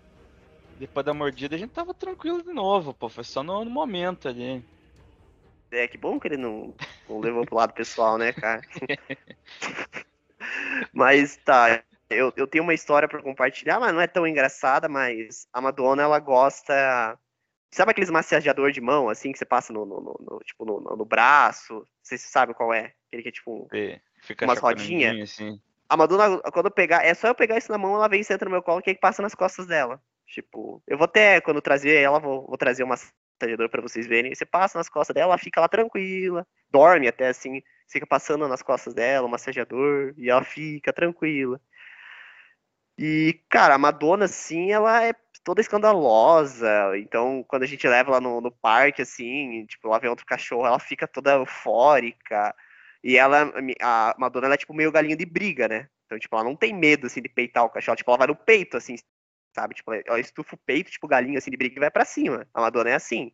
[0.76, 3.10] Depois da mordida a gente tava tranquilo de novo, pô.
[3.10, 4.66] Foi só no, no momento ali.
[5.72, 6.74] É, que bom que ele não,
[7.08, 8.62] não levou pro lado pessoal, né, cara?
[10.94, 15.48] mas tá, eu, eu tenho uma história pra compartilhar, mas não é tão engraçada, mas
[15.54, 17.18] a Madonna, ela gosta.
[17.74, 20.82] Sabe aqueles massageador de mão, assim, que você passa no, no, no- no- tipo, no,
[20.82, 21.88] no- braço?
[22.04, 22.94] Você sabe qual é?
[23.08, 23.68] Aquele que é tipo um.
[24.22, 25.24] Fica Umas chacoalhandinho, rodinha?
[25.24, 25.62] assim.
[25.88, 28.24] A Madonna, quando eu pegar, é só eu pegar isso na mão, ela vem e
[28.24, 30.02] senta no meu colo, que aí passa nas costas dela.
[30.26, 32.96] Tipo, eu vou até, quando trazer ela, vou, vou trazer uma
[33.42, 34.34] massageador para vocês verem.
[34.34, 38.62] Você passa nas costas dela, ela fica lá tranquila, dorme até assim, fica passando nas
[38.62, 41.60] costas dela, o massageador, e ela fica tranquila.
[42.98, 45.14] E, cara, a Madonna, assim, ela é
[45.44, 46.98] toda escandalosa.
[46.98, 50.68] Então, quando a gente leva ela no, no parque, assim, tipo, lá vem outro cachorro,
[50.68, 52.54] ela fica toda eufórica.
[53.04, 55.90] E ela, a Madonna, ela é tipo meio galinha de briga, né?
[56.06, 57.96] Então, tipo, ela não tem medo, assim, de peitar o cachorro.
[57.96, 58.96] Tipo, ela vai no peito, assim,
[59.54, 59.76] sabe?
[59.76, 62.48] Tipo, ela estufa o peito, tipo, galinha, assim, de briga e vai pra cima.
[62.54, 63.32] A Madonna é assim.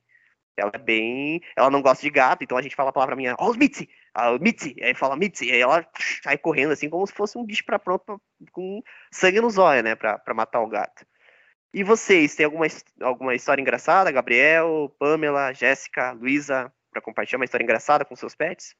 [0.58, 1.42] Ela é bem.
[1.56, 3.58] Ela não gosta de gato, então a gente fala a palavra minha, ó, oh, os
[3.58, 3.90] Mitzi!
[4.14, 4.76] Ah, Mitzi!
[4.82, 5.88] Aí fala Mitzi, aí ela
[6.24, 8.20] sai correndo assim, como se fosse um bicho pra pronto,
[8.52, 11.06] com sangue nos olhos, né, pra, pra matar o gato.
[11.74, 12.66] E vocês, tem alguma,
[13.02, 14.12] alguma história engraçada?
[14.12, 18.76] Gabriel, Pamela, Jéssica, Luísa, pra compartilhar uma história engraçada com seus pets?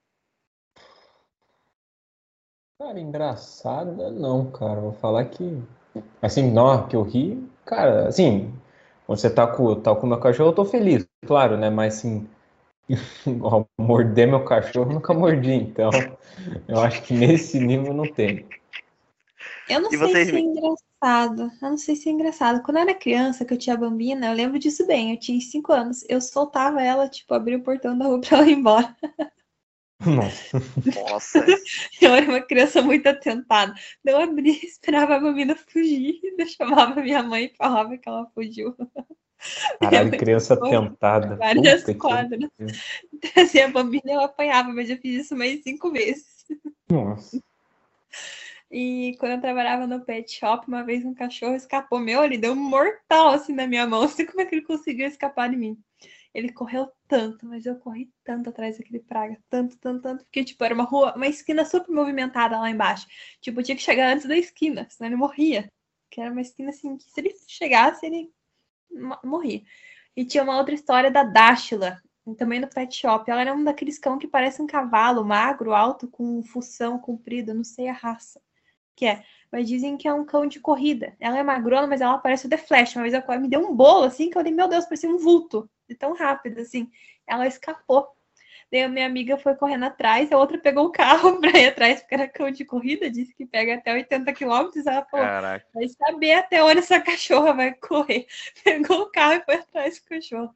[2.80, 4.80] Cara, engraçada não, cara.
[4.80, 5.64] Vou falar que.
[6.22, 7.42] Assim, não, que eu ri.
[7.66, 8.54] Cara, assim,
[9.06, 11.70] quando você tá com, tá com meu cachorro, eu tô feliz, claro, né?
[11.70, 12.28] Mas assim,
[13.78, 15.90] morder meu cachorro nunca mordi, então
[16.68, 18.46] eu acho que nesse nível não tem.
[19.70, 20.30] Eu não e sei vocês...
[20.30, 21.52] se é engraçado.
[21.62, 22.62] Eu não sei se é engraçado.
[22.64, 25.12] Quando eu era criança, que eu tinha bambina, eu lembro disso bem.
[25.12, 26.06] Eu tinha cinco anos.
[26.08, 28.96] Eu soltava ela, tipo, abria o portão da rua pra ela ir embora.
[30.06, 30.62] Nossa.
[31.10, 31.46] Nossa.
[32.02, 33.74] Eu era uma criança muito atentada.
[34.06, 38.76] Eu abria, esperava a bambina fugir, eu chamava minha mãe e falava que ela fugiu.
[39.80, 41.36] Caralho, criança atentada.
[41.36, 42.50] Várias Puta quadras.
[43.34, 46.46] Trazia a bambina e eu apanhava, mas eu fiz isso mais cinco vezes.
[46.90, 47.40] Nossa.
[48.70, 52.54] E quando eu trabalhava no pet shop, uma vez um cachorro escapou meu, ele deu
[52.54, 54.02] um mortal assim na minha mão.
[54.02, 55.78] Não sei como é que ele conseguiu escapar de mim.
[56.38, 60.64] Ele correu tanto, mas eu corri tanto atrás daquele praga, tanto, tanto, tanto, porque, tipo,
[60.64, 63.08] era uma rua, uma esquina super movimentada lá embaixo.
[63.42, 65.68] Tipo, tinha que chegar antes da esquina, senão ele morria.
[66.12, 68.32] Que era uma esquina assim, que se ele chegasse, ele
[69.24, 69.64] morria.
[70.16, 72.02] E tinha uma outra história da Dáshila,
[72.38, 73.30] também no pet shop.
[73.32, 77.64] Ela era um daqueles cão que parece um cavalo, magro, alto, com função comprido, não
[77.64, 78.40] sei a raça
[78.98, 79.24] que é.
[79.52, 81.16] Mas dizem que é um cão de corrida.
[81.20, 82.96] Ela é magrona, mas ela parece o The Flash.
[82.96, 85.18] Uma vez ela me deu um bolo, assim, que eu falei, meu Deus, parecia um
[85.18, 85.70] vulto.
[85.88, 86.90] De tão rápido, assim.
[87.26, 88.08] Ela escapou.
[88.70, 92.02] Daí a minha amiga foi correndo atrás, a outra pegou o carro pra ir atrás,
[92.02, 94.86] porque era cão de corrida, disse que pega até 80 quilômetros.
[94.86, 95.66] Ela falou, Caraca.
[95.74, 98.28] vai saber até onde essa cachorra vai correr.
[98.64, 100.54] Pegou o carro e foi atrás do cachorro.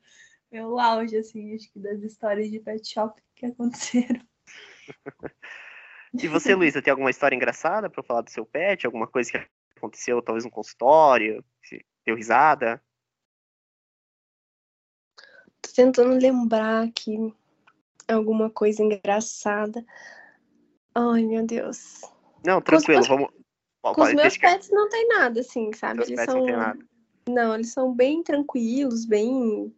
[0.51, 4.19] Meu auge, assim, acho que das histórias de pet shop que aconteceram.
[6.13, 8.85] E você, Luísa, tem alguma história engraçada para falar do seu pet?
[8.85, 9.47] Alguma coisa que
[9.77, 11.43] aconteceu, talvez no consultório?
[12.05, 12.81] Deu risada?
[15.61, 17.33] Tô tentando lembrar aqui
[18.07, 19.85] alguma coisa engraçada.
[20.93, 22.01] Ai, meu Deus.
[22.43, 23.29] Não, tranquilo, com vamos.
[23.81, 26.03] Com os meus pets não tem nada, assim, sabe?
[26.03, 26.45] Eles são.
[26.45, 26.73] Não,
[27.27, 29.73] não, eles são bem tranquilos, bem.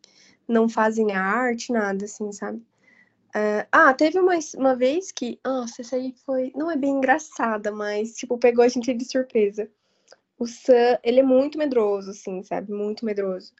[0.47, 2.61] Não fazem arte, nada, assim, sabe?
[3.35, 5.39] Uh, ah, teve uma, uma vez que.
[5.43, 6.51] Nossa, essa aí foi.
[6.55, 9.69] Não é bem engraçada, mas, tipo, pegou a gente de surpresa.
[10.37, 12.71] O Sam, ele é muito medroso, assim, sabe?
[12.71, 13.53] Muito medroso.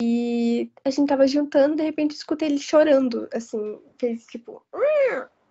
[0.00, 4.64] E a gente tava jantando, de repente escutei ele chorando, assim, fez tipo.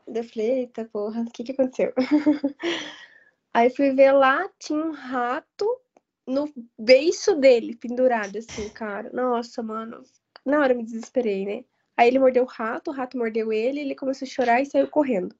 [0.07, 1.93] Eu falei, eita porra, o que que aconteceu?
[3.53, 5.65] Aí fui ver lá, tinha um rato
[6.27, 9.09] no beiço dele, pendurado, assim, cara.
[9.13, 10.03] Nossa, mano.
[10.45, 11.63] Na hora eu me desesperei, né?
[11.97, 14.87] Aí ele mordeu o rato, o rato mordeu ele, ele começou a chorar e saiu
[14.87, 15.35] correndo.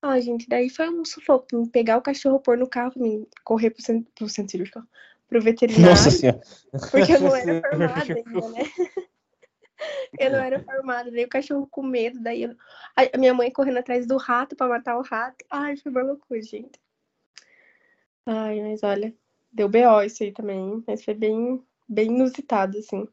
[0.00, 3.70] Ah, gente, daí foi um sufoco me pegar o cachorro, pôr no carro, me correr
[3.70, 4.82] pro centro, pro centro cirúrgico,
[5.28, 5.90] pro veterinário.
[5.90, 6.40] Nossa senhora.
[6.90, 8.62] Porque eu não era formada ainda, né?
[10.18, 12.56] Eu não era formada, daí o cachorro com medo, daí eu...
[12.96, 15.44] a minha mãe correndo atrás do rato para matar o rato.
[15.48, 16.80] Ai, foi uma loucura, gente.
[18.26, 19.14] Ai, mas olha,
[19.52, 23.06] deu BO isso aí também, mas foi bem, bem inusitado, assim.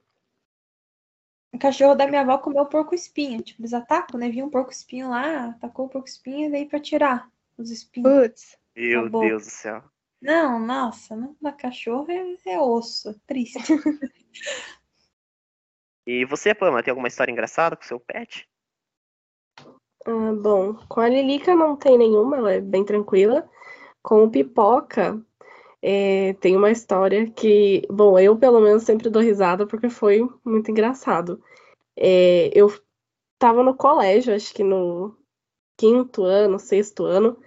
[1.56, 3.42] O cachorro da minha avó comeu porco espinho.
[3.42, 4.30] Tipo, eles atacam, né?
[4.30, 8.12] Vinha um porco espinho lá, atacou o porco espinho e veio pra tirar os espinhos.
[8.12, 8.58] Putz.
[8.76, 9.82] Meu Deus do céu.
[10.22, 13.58] Não, nossa, não da cachorro é, é osso, é triste.
[16.06, 18.50] e você, Pama, tem alguma história engraçada com seu pet?
[20.06, 23.50] Ah, bom, com a Lilica não tem nenhuma, ela é bem tranquila.
[24.02, 25.24] Com o Pipoca,
[25.88, 30.72] é, tem uma história que, bom, eu pelo menos sempre dou risada porque foi muito
[30.72, 31.40] engraçado.
[31.96, 32.74] É, eu
[33.36, 35.16] estava no colégio, acho que no
[35.78, 37.38] quinto ano, sexto ano,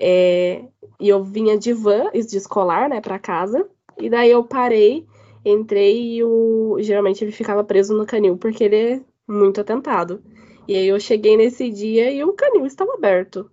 [0.00, 0.64] é,
[0.98, 3.68] e eu vinha de van, de escolar, né, para casa,
[3.98, 5.06] e daí eu parei,
[5.44, 10.22] entrei e o, geralmente ele ficava preso no canil porque ele é muito atentado.
[10.66, 13.50] E aí eu cheguei nesse dia e o canil estava aberto.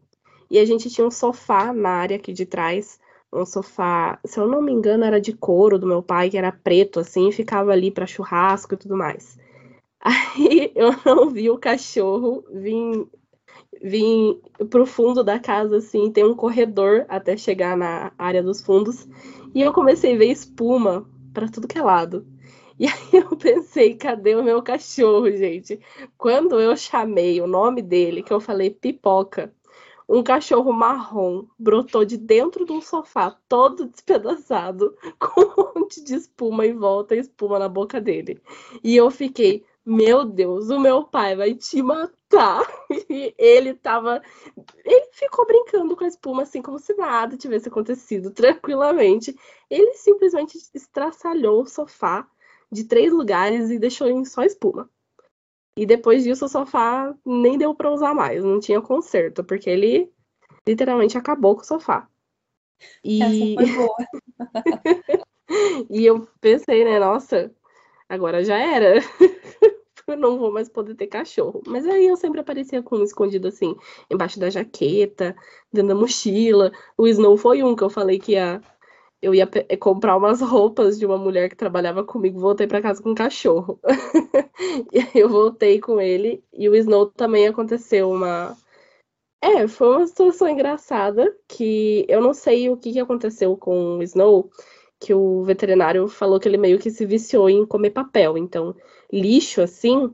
[0.49, 2.97] E a gente tinha um sofá na área aqui de trás
[3.33, 6.51] um sofá, se eu não me engano, era de couro do meu pai, que era
[6.51, 9.39] preto, assim, ficava ali para churrasco e tudo mais.
[10.01, 13.07] Aí eu não vi o cachorro, vim,
[13.81, 19.07] vim pro fundo da casa, assim, tem um corredor até chegar na área dos fundos,
[19.53, 22.25] e eu comecei a ver espuma para tudo que é lado.
[22.79, 25.79] E aí eu pensei, cadê o meu cachorro, gente?
[26.17, 29.53] Quando eu chamei o nome dele, que eu falei pipoca,
[30.11, 36.15] um cachorro marrom brotou de dentro de um sofá, todo despedaçado, com um monte de
[36.15, 38.41] espuma em volta, espuma na boca dele.
[38.83, 42.61] E eu fiquei, meu Deus, o meu pai vai te matar.
[43.09, 44.21] E ele tava.
[44.85, 49.35] Ele ficou brincando com a espuma assim, como se nada tivesse acontecido, tranquilamente.
[49.69, 52.25] Ele simplesmente estraçalhou o sofá
[52.71, 54.89] de três lugares e deixou em só espuma.
[55.77, 60.11] E depois disso o sofá nem deu para usar mais, não tinha conserto, porque ele
[60.67, 62.07] literalmente acabou com o sofá.
[63.03, 63.21] E...
[63.21, 63.97] Essa foi boa.
[65.89, 67.51] e eu pensei, né, nossa,
[68.09, 68.95] agora já era.
[70.07, 71.61] eu não vou mais poder ter cachorro.
[71.65, 73.75] Mas aí eu sempre aparecia com um escondido assim,
[74.09, 75.35] embaixo da jaqueta,
[75.71, 76.71] dentro da mochila.
[76.97, 78.61] O Snow foi um que eu falei que ia
[79.21, 83.01] eu ia pe- comprar umas roupas de uma mulher que trabalhava comigo, voltei para casa
[83.03, 83.79] com um cachorro.
[84.93, 88.57] e aí eu voltei com ele e o Snow também aconteceu uma
[89.41, 94.03] É, foi uma situação engraçada que eu não sei o que que aconteceu com o
[94.03, 94.49] Snow,
[94.99, 98.37] que o veterinário falou que ele meio que se viciou em comer papel.
[98.37, 98.75] Então,
[99.11, 100.13] lixo assim,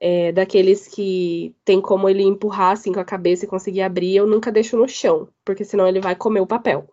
[0.00, 4.26] é, daqueles que tem como ele empurrar assim com a cabeça e conseguir abrir, eu
[4.26, 6.88] nunca deixo no chão, porque senão ele vai comer o papel.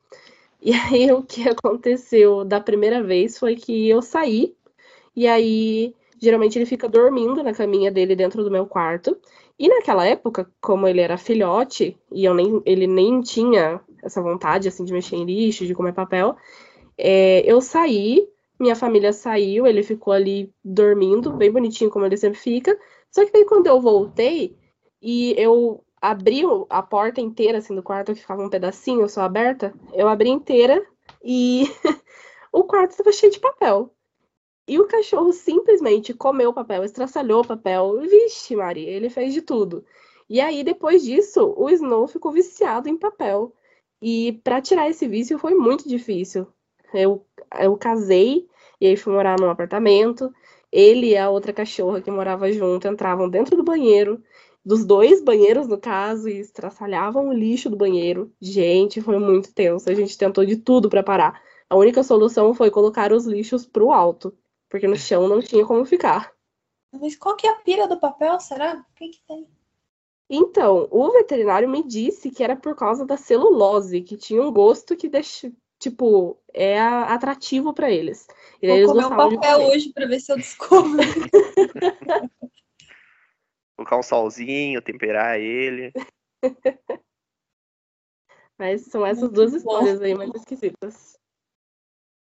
[0.61, 4.55] E aí o que aconteceu da primeira vez foi que eu saí,
[5.15, 9.17] e aí geralmente ele fica dormindo na caminha dele dentro do meu quarto.
[9.59, 14.67] E naquela época, como ele era filhote, e eu nem, ele nem tinha essa vontade
[14.67, 16.35] assim de mexer em lixo, de comer papel,
[16.97, 18.27] é, eu saí,
[18.59, 22.77] minha família saiu, ele ficou ali dormindo, bem bonitinho como ele sempre fica.
[23.11, 24.55] Só que daí quando eu voltei
[25.01, 29.21] e eu abri o- a porta inteira assim do quarto, que ficava um pedacinho só
[29.21, 30.85] aberta, eu abri inteira
[31.23, 31.65] e
[32.51, 33.91] o quarto estava cheio de papel.
[34.67, 37.99] E o cachorro simplesmente comeu o papel, estraçalhou o papel.
[38.01, 39.85] Vixe, Maria, ele fez de tudo.
[40.29, 43.53] E aí, depois disso, o Snow ficou viciado em papel.
[44.01, 46.47] E para tirar esse vício foi muito difícil.
[46.93, 47.25] Eu,
[47.59, 48.47] eu casei
[48.79, 50.33] e aí fui morar num apartamento.
[50.71, 54.21] Ele e a outra cachorra que morava junto entravam dentro do banheiro,
[54.67, 58.33] dos dois banheiros, no caso, e estraçalhavam o lixo do banheiro.
[58.41, 59.89] Gente, foi muito tenso.
[59.89, 61.41] A gente tentou de tudo para parar.
[61.69, 64.37] A única solução foi colocar os lixos pro alto,
[64.67, 66.33] porque no chão não tinha como ficar.
[66.91, 68.73] Mas qual que é a pira do papel, será?
[68.75, 69.47] O que que tem?
[70.29, 74.97] Então, o veterinário me disse que era por causa da celulose, que tinha um gosto
[74.97, 75.49] que deixa,
[75.79, 78.27] tipo, é atrativo para eles.
[78.61, 80.97] E Vou eles comer um papel hoje pra ver se eu descubro.
[83.77, 85.93] Colocar um solzinho, temperar ele.
[88.57, 89.57] Mas são essas Muito duas bom.
[89.57, 91.19] histórias aí mais esquisitas.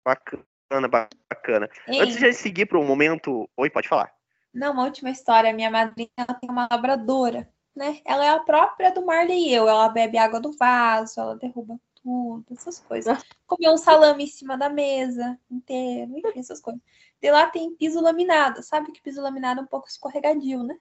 [0.05, 1.69] Bacana, bacana.
[1.87, 2.01] Hein?
[2.01, 3.49] Antes de a gente seguir para um momento.
[3.55, 4.13] Oi, pode falar.
[4.53, 5.53] Não, uma última história.
[5.53, 8.01] Minha madrinha ela tem uma labradora, né?
[8.03, 9.69] Ela é a própria do Marley e eu.
[9.69, 13.23] Ela bebe água do vaso, ela derruba tudo, essas coisas.
[13.45, 16.81] Comeu um salame em cima da mesa inteiro, enfim, essas coisas.
[17.21, 18.61] De lá tem piso laminado.
[18.61, 20.77] Sabe que piso laminado é um pouco escorregadio, né?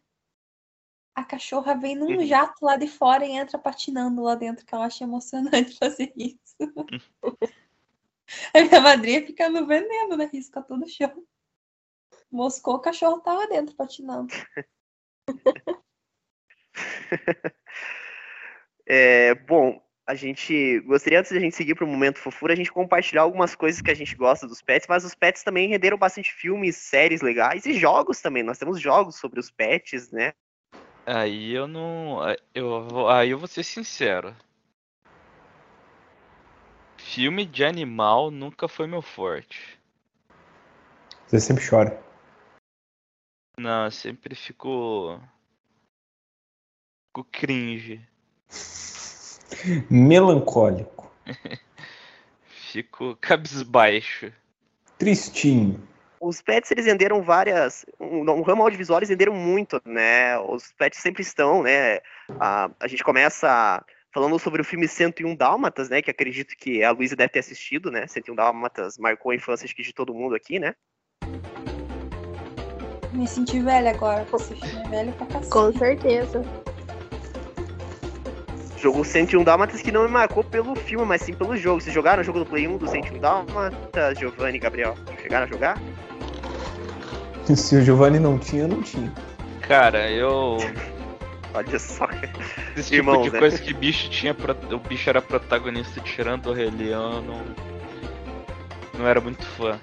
[1.17, 2.27] A cachorra vem num Uhum.
[2.27, 6.55] jato lá de fora e entra patinando lá dentro, que eu acho emocionante fazer isso.
[8.53, 10.29] A minha madrinha fica no veneno, né?
[10.31, 11.25] Risca todo o chão.
[12.31, 14.33] Moscou, o cachorro tava dentro patinando.
[18.89, 22.71] É, bom, a gente gostaria, antes da gente seguir para o momento fofura, a gente
[22.71, 26.33] compartilhar algumas coisas que a gente gosta dos pets, mas os pets também renderam bastante
[26.33, 28.45] filmes, séries legais e jogos também.
[28.45, 30.33] Nós temos jogos sobre os pets, né?
[31.07, 32.19] Aí eu não.
[32.53, 34.35] Eu, aí eu vou ser sincero.
[36.99, 39.79] Filme de animal nunca foi meu forte.
[41.29, 42.03] Você sempre chora.
[43.57, 45.21] Não, eu sempre fico.
[47.09, 48.05] Fico cringe.
[49.89, 51.13] Melancólico.
[52.49, 54.33] Fico cabisbaixo.
[54.99, 55.87] Tristinho.
[56.21, 57.85] Os pets, eles renderam várias.
[58.01, 60.39] Um, um ramo audiovisual, eles renderam muito, né?
[60.39, 62.01] Os pets sempre estão, né?
[62.41, 66.01] A, a gente começa falando sobre o filme 101 Dálmatas, né?
[66.01, 68.07] Que acredito que a Luísa deve ter assistido, né?
[68.07, 70.75] 101 Dálmatas marcou a infância de todo mundo aqui, né?
[73.12, 75.51] Me senti velha agora, esse filme é velho pra cacete.
[75.51, 76.43] Com certeza.
[78.79, 81.81] Jogo 101 Dálmatas que não me marcou pelo filme, mas sim pelo jogo.
[81.81, 84.95] Vocês jogaram o jogo do Play 1 do 101 Dálmatas, Giovanni e Gabriel?
[85.23, 85.81] Chegaram a jogar?
[87.57, 89.12] Se o Giovanni não tinha, não tinha.
[89.61, 90.59] Cara, eu.
[91.55, 92.07] Olha só.
[92.76, 93.38] Esse tipo Irmãos, de né?
[93.38, 94.34] coisa que bicho tinha.
[94.34, 97.42] pro- O bicho era protagonista tirando o Rei Leão, eu não.
[98.99, 99.78] Não era muito fã.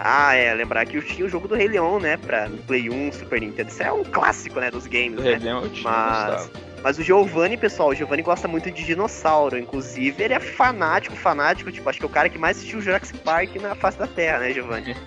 [0.00, 2.16] Ah, é, lembrar que tinha o jogo do Rei Leão, né?
[2.16, 3.68] Pra Play 1, Super Nintendo.
[3.68, 5.30] Isso é um clássico, né, dos games, Do né?
[5.30, 6.50] Rei Leão eu tinha Mas,
[6.82, 9.58] mas o Giovanni, pessoal, o Giovanni gosta muito de dinossauro.
[9.58, 11.72] Inclusive, ele é fanático, fanático.
[11.72, 14.38] Tipo, acho que é o cara que mais assistiu Jurassic Park na face da Terra,
[14.38, 14.94] né, Giovanni?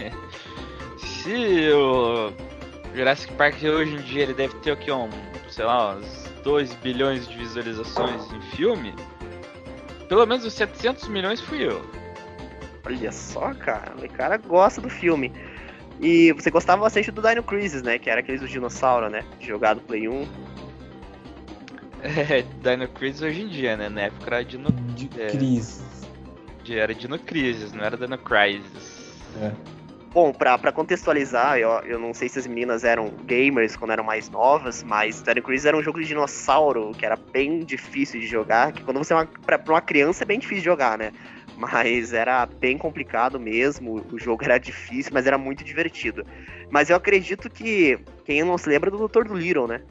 [1.23, 2.31] Se o
[2.95, 4.91] Jurassic Park hoje em dia ele deve ter o que?
[4.91, 5.09] Um,
[5.49, 8.93] sei lá, uns 2 bilhões de visualizações em filme.
[10.09, 11.85] Pelo menos os 700 milhões fui eu.
[12.85, 13.93] Olha só, cara.
[13.95, 15.31] O cara gosta do filme.
[15.99, 17.99] E você gostava bastante do Dino Crisis, né?
[17.99, 19.23] Que era aqueles do dinossauro, né?
[19.39, 20.27] Jogado Play 1.
[22.01, 23.87] É, Dino Crisis hoje em dia, né?
[23.87, 25.27] Na época era Dino, De É.
[25.27, 25.83] crise.
[26.67, 29.13] era Dino Crisis, não era Dino Crisis.
[29.39, 29.51] É.
[30.13, 34.03] Bom, pra, pra contextualizar, eu, eu não sei se as meninas eram gamers quando eram
[34.03, 38.27] mais novas, mas Dino Crisis era um jogo de dinossauro que era bem difícil de
[38.27, 38.73] jogar.
[38.73, 41.13] Que quando você é uma, pra, pra uma criança é bem difícil de jogar, né?
[41.55, 44.05] Mas era bem complicado mesmo.
[44.11, 46.25] O jogo era difícil, mas era muito divertido.
[46.69, 49.29] Mas eu acredito que quem não se lembra é do Dr.
[49.29, 49.81] do Little, né?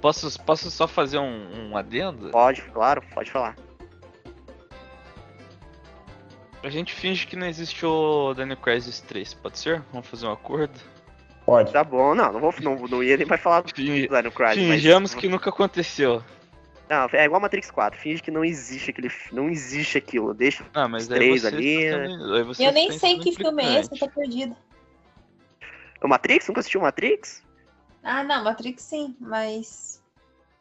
[0.00, 2.30] Posso, posso só fazer um, um adendo?
[2.30, 3.54] Pode, claro, pode falar.
[6.64, 9.82] A gente finge que não existe o Dino Crisis 3, pode ser?
[9.92, 10.72] Vamos fazer um acordo?
[11.44, 11.70] Pode.
[11.70, 14.32] Tá bom, não, não, vou, não, não ia nem vai falar do Dino Crisis.
[14.32, 16.24] mas- Finjamos que nunca aconteceu.
[16.88, 18.00] Não, é igual Matrix 4.
[18.00, 19.10] Finge que não existe aquele.
[19.30, 20.32] Não existe aquilo.
[20.32, 20.64] Deixa.
[20.72, 22.08] Ah, mas Os três você ali, né?
[22.08, 24.56] sendo- aí você Eu nem sei que filme é esse, eu tô perdida.
[26.02, 26.48] O Matrix?
[26.48, 27.42] Nunca assistiu o Matrix?
[28.02, 30.02] Ah, não, Matrix sim, mas.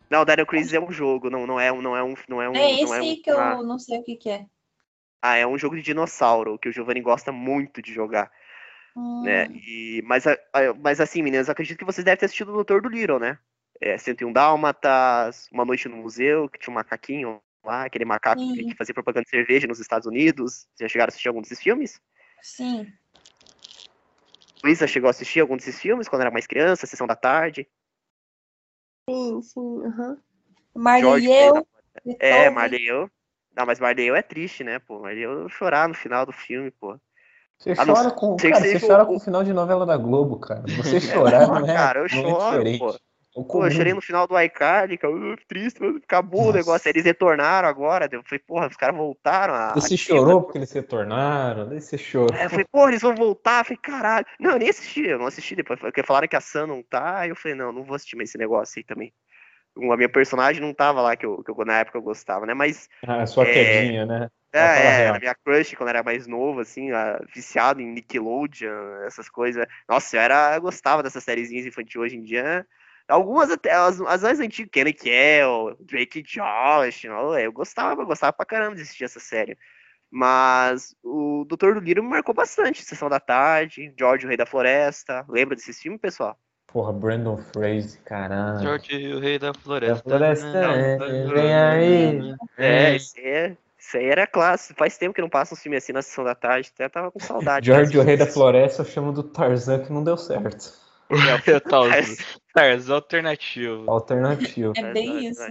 [0.09, 1.81] Não, o Dino Crisis é um jogo, não, não é um.
[1.81, 2.13] Não é um.
[2.27, 4.15] Não é, um, É não esse é um, que eu ah, não sei o que,
[4.15, 4.45] que é.
[5.23, 8.29] Ah, é um jogo de dinossauro, que o Giovanni gosta muito de jogar.
[8.93, 9.47] Hum, né?
[9.53, 12.81] E, mas, a- a- mas assim, meninas, acredito que vocês devem ter assistido o Dr.
[12.81, 13.39] do Little, né?
[13.79, 18.61] É, 101 Dálmatas, Uma Noite no Museu, que tinha um macaquinho lá, aquele macaco que,
[18.63, 18.67] Sim.
[18.67, 20.67] que fazia propaganda de cerveja nos Estados Unidos.
[20.75, 22.01] Vocês já chegaram a assistir algum desses filmes?
[22.41, 22.91] Sim.
[24.61, 27.65] Luísa chegou a assistir algum desses filmes quando era mais criança, Sessão da Tarde?
[29.09, 30.17] Sim, sim, aham.
[30.75, 31.67] Marley George e eu.
[32.19, 32.49] É.
[32.49, 33.09] Marley e eu.
[33.55, 34.99] Não, mas Marley eu é triste, né, pô?
[34.99, 36.99] Marley eu chorar no final do filme, pô.
[37.57, 38.35] Você Ah, não chora com.
[38.35, 40.63] Cara, você chora o- com o final de novela da Globo, cara.
[40.67, 42.79] Você chorar não é, cara, eu é choro, diferente.
[42.79, 42.89] pô.
[42.91, 46.45] É o Pô, eu chorei no final do iCarly, cara, uh, triste, mano, acabou o
[46.47, 46.57] Nossa.
[46.57, 46.87] negócio.
[46.87, 48.07] Aí Eles retornaram agora.
[48.11, 49.53] Eu falei, porra, os caras voltaram.
[49.53, 49.73] A...
[49.73, 52.33] Você chorou porque eles retornaram, daí você chorou.
[52.33, 53.61] Aí eu falei, porra, eles vão voltar.
[53.61, 54.25] Eu falei, caralho.
[54.39, 55.79] Não, eu nem assisti, eu não assisti depois.
[55.79, 57.19] Porque falaram que a Sam não tá.
[57.19, 59.13] Aí eu falei, não, não vou assistir mais esse negócio aí também.
[59.75, 62.53] A minha personagem não tava lá, que, eu, que eu- na época eu gostava, né?
[62.53, 63.53] Mas Ah, sua É.
[63.53, 64.29] quedinha, né?
[64.55, 64.59] É,
[65.05, 69.65] é, a minha crush quando era mais novo, assim, ah, viciado em Nickelodeon, essas coisas.
[69.89, 72.65] Nossa, eu era, eu gostava dessas sériezinhas infantis hoje em dia.
[73.07, 78.31] Algumas até, as, as mais antigas, Kenny Kell, Drake Josh, não, eu gostava, eu gostava
[78.33, 79.57] pra caramba de assistir essa série.
[80.11, 82.83] Mas o Doutor do Little me marcou bastante.
[82.83, 85.25] Sessão da Tarde, George, o Rei da Floresta.
[85.29, 86.39] Lembra desses filmes, pessoal?
[86.73, 88.61] Porra, Brandon Fraser, caralho.
[88.61, 90.03] George, o rei da Da floresta.
[90.09, 90.97] floresta, é,
[91.27, 92.35] vem aí.
[92.57, 93.55] É, esse é.
[93.77, 94.79] Isso aí era clássico.
[94.79, 96.71] Faz tempo que não passa um filme assim na sessão da tarde.
[96.73, 97.67] Até tava com saudade.
[97.67, 100.73] George, o rei da floresta, eu chamo do Tarzan que não deu certo.
[101.11, 101.13] É
[101.55, 101.85] o tal
[102.53, 103.89] Tarzan alternativo.
[103.91, 104.73] Alternativo.
[104.75, 105.45] É bem isso.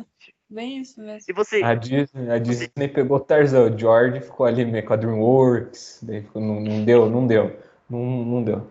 [0.51, 1.25] Bem isso mesmo.
[1.29, 4.93] E você, A Disney, a Disney pegou o Tarzan, o George ficou ali meio com
[4.93, 7.57] a DreamWorks, daí ficou- não, não deu, não deu,
[7.89, 8.67] não, não deu.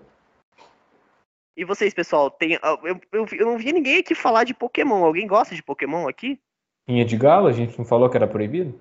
[1.56, 2.56] E vocês, pessoal, tem.
[2.62, 5.04] ah, Eu, eu, eu não vi ninguém aqui falar de Pokémon.
[5.04, 6.40] Alguém gosta de Pokémon aqui?
[6.88, 8.80] Rinha de galo, a gente não falou que era proibido?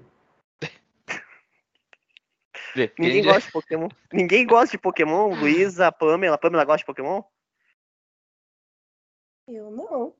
[2.98, 3.88] Ninguém gosta de Pokémon.
[4.12, 5.34] Ninguém gosta de Pokémon.
[5.34, 6.38] Luísa, Pamela.
[6.38, 7.22] Pamela gosta de Pokémon?
[9.48, 10.14] Eu não.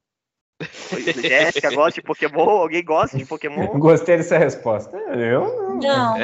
[1.22, 2.51] Jéssica gosta de Pokémon?
[2.51, 3.68] Alguém gosta de Pokémon?
[3.78, 4.94] Gostei dessa resposta.
[4.96, 5.78] É, Eu não.
[5.78, 6.14] Não,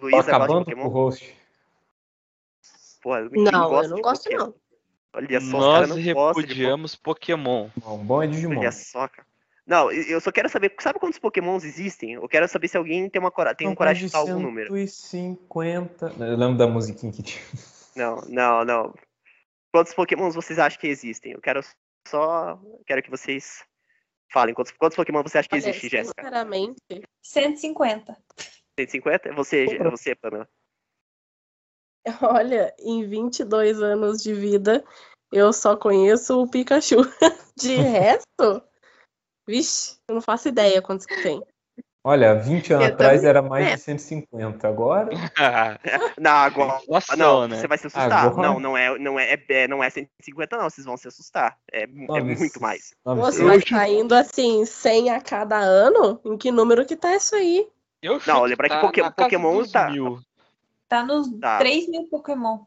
[0.00, 0.88] de acabando com o Pokémon?
[0.88, 1.36] host.
[3.00, 4.44] Porra, Não, gosta eu não gosto, Pokémon.
[4.46, 4.54] não.
[5.12, 7.68] Olha só, Nós não repudiamos Pokémon.
[7.76, 8.60] Bom, bom é Digimon.
[8.60, 9.26] Olha só, cara.
[9.66, 12.14] Não, eu só quero saber, sabe quantos Pokémons existem?
[12.14, 14.68] Eu quero saber se alguém tem, uma tem um coragem de chutar algum número.
[14.68, 16.14] 150.
[16.18, 17.42] Eu lembro da musiquinha que tinha.
[17.94, 18.94] Não, não, não.
[19.72, 21.32] Quantos Pokémons vocês acham que existem?
[21.32, 21.60] Eu quero
[22.06, 22.60] só.
[22.86, 23.64] Quero que vocês
[24.32, 24.54] falem.
[24.54, 26.22] Quantos, quantos Pokémon você acha que Olha, existe, Jéssica?
[26.22, 26.80] sinceramente,
[27.22, 28.16] 150.
[28.78, 29.32] 150?
[29.34, 30.48] Você, você, Pamela.
[32.22, 34.84] olha, em 22 anos de vida,
[35.32, 36.96] eu só conheço o Pikachu.
[37.56, 38.62] De resto,
[39.46, 41.42] vixe, eu não faço ideia quantos que tem.
[42.02, 43.28] Olha, 20 anos Eu atrás também.
[43.28, 43.74] era mais É.
[43.76, 44.66] de 150.
[44.66, 45.10] Agora.
[46.18, 46.80] Não, agora.
[46.82, 47.56] Inflação, Não, né?
[47.60, 48.24] você vai se assustar.
[48.26, 50.70] Agora- Não, não é, não, é, é- não é 150, não.
[50.70, 51.58] Vocês vão se assustar.
[51.70, 52.94] É, é muito mais.
[53.04, 56.18] nove- Nossa, eu- mas tá indo assim, 100 a cada ano?
[56.24, 57.68] Em que número que tá isso aí?
[58.02, 60.18] Eu Não, chuto lembrar que tá casa Pokémon tá- mil.
[60.90, 61.58] Tá nos Tá.
[61.58, 62.58] 3 mil Pokémon.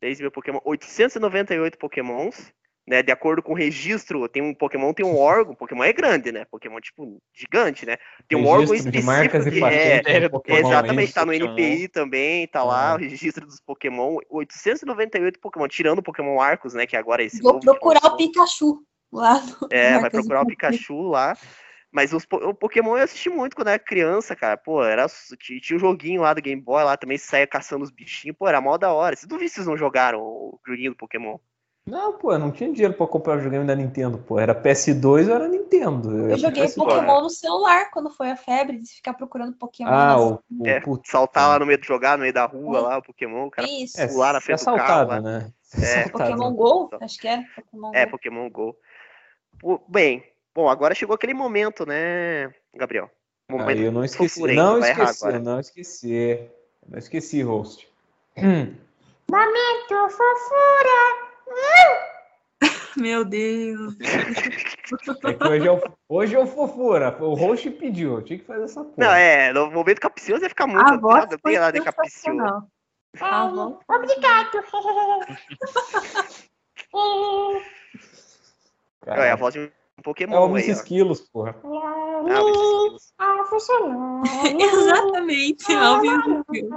[0.00, 0.60] 3 mil Pokémon.
[0.64, 2.52] 898 Pokémons.
[2.86, 5.54] Né, de acordo com o registro, tem um Pokémon tem um órgão.
[5.54, 6.46] Pokémon é grande, né?
[6.50, 7.98] Pokémon, tipo, gigante, né?
[8.26, 9.06] Tem um órgão registro de específico.
[9.06, 11.12] marcas e que- patentes é, Pokémon, exatamente, hein?
[11.12, 11.34] tá no.
[11.34, 12.94] NPI também, tá lá Ah.
[12.94, 14.16] o registro dos Pokémon.
[14.30, 16.86] 898 Pokémon, tirando o Pokémon Arcos, né?
[16.86, 18.82] Que agora é esse Vou procurar o Pikachu
[19.12, 20.46] lá no É, vai Marcas e procurar o.
[20.46, 21.36] Pikachu lá.
[21.90, 24.56] Mas os, o Pokémon eu assisti muito quando era criança, cara.
[24.56, 25.06] Pô, era,
[25.38, 28.36] tinha, tinha um joguinho lá do Game Boy lá também, saia caçando os bichinhos.
[28.36, 29.16] Pô, era mó da hora.
[29.16, 31.38] Se vocês não jogaram o joguinho do Pokémon?
[31.86, 34.38] Não, pô, eu não tinha dinheiro pra comprar o videogame da Nintendo, pô.
[34.38, 36.14] Era PS2 ou era Nintendo?
[36.14, 36.84] Eu ia joguei pro PS2.
[36.84, 39.90] Pokémon no celular quando foi a febre de ficar procurando Pokémon.
[39.90, 42.80] Ah, o, o É, putz, Saltar lá no meio, jogar no meio da rua É.
[42.82, 43.66] lá, o Pokémon, o cara.
[43.66, 43.98] Isso.
[43.98, 45.20] É, pular na frente do carro lá.
[45.22, 45.50] né?
[45.82, 46.08] É.
[46.10, 46.90] Pokémon Go?
[47.00, 47.42] Acho que era.
[47.56, 48.10] Pokémon É, Go.
[48.10, 48.76] Pokémon Go.
[49.58, 50.22] Pô, bem,
[50.58, 53.08] bom, agora chegou aquele momento, né, Gabriel?
[53.48, 54.34] Aí Momento eu não esqueci.
[54.34, 54.52] fofura?
[54.54, 56.12] Não esqueci, não esqueci.
[56.12, 56.50] Eu
[56.88, 57.88] Não esqueci, host.
[58.38, 58.74] Hum,
[62.96, 63.94] Meu Deus.
[65.24, 67.16] É que hoje é o, hoje é o fofura.
[67.20, 68.14] O host pediu.
[68.14, 68.94] Eu tinha que fazer essa porra.
[68.96, 70.88] Não, é, no momento capcioso ia ficar muito.
[70.88, 72.10] A voz nada foi bem lá de capcioso.
[72.10, 72.68] sensacional.
[73.20, 73.84] A voz.
[79.04, 79.72] Cara, É a voz de
[80.02, 80.72] Pokémon é aí, ó.
[80.72, 81.56] esquilos, porra.
[82.28, 83.12] Ah, esquilos.
[84.60, 85.66] Exatamente.
[85.66, 86.72] tempo.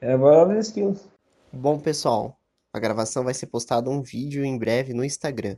[0.00, 1.08] É alguns esquilos.
[1.52, 2.38] Bom, pessoal,
[2.72, 5.56] a gravação vai ser postada um vídeo em breve no Instagram.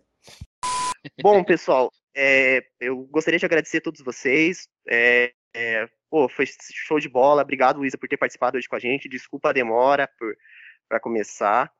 [1.22, 4.68] Bom, pessoal, é, eu gostaria de agradecer a todos vocês.
[4.88, 7.42] É, é, pô, foi show de bola.
[7.42, 9.08] Obrigado, Luísa, por ter participado hoje com a gente.
[9.08, 10.08] Desculpa a demora
[10.88, 11.72] para começar.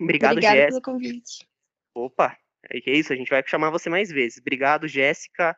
[0.00, 0.80] Obrigado, Obrigada Jéssica.
[0.80, 1.48] pelo convite.
[1.94, 2.36] Opa,
[2.70, 4.38] é que é isso, a gente vai chamar você mais vezes.
[4.38, 5.56] Obrigado, Jéssica.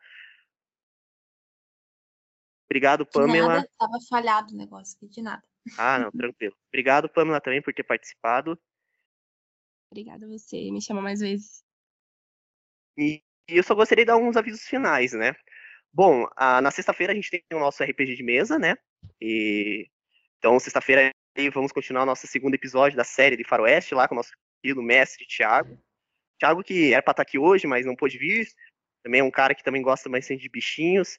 [2.69, 3.55] Obrigado, De Pamela.
[3.55, 5.43] nada, tava falhado o negócio aqui, de nada.
[5.77, 6.55] Ah, não, tranquilo.
[6.67, 8.59] Obrigado, Pamela, também por ter participado.
[9.91, 10.69] Obrigada a você.
[10.71, 11.63] Me chama mais vezes.
[12.97, 15.33] E, e eu só gostaria de dar uns avisos finais, né?
[15.91, 18.75] Bom, a- na sexta-feira a gente tem o nosso RPG de mesa, né?
[19.19, 19.89] E,
[20.37, 21.11] então, sexta-feira
[21.53, 24.31] vamos continuar o nosso segundo episódio da série de Faroeste, lá com o nosso
[24.61, 25.81] querido mestre Thiago.
[26.39, 28.47] Thiago que era pra estar aqui hoje, mas não pôde vir.
[29.03, 31.17] Também é um cara que também gosta bastante de bichinhos.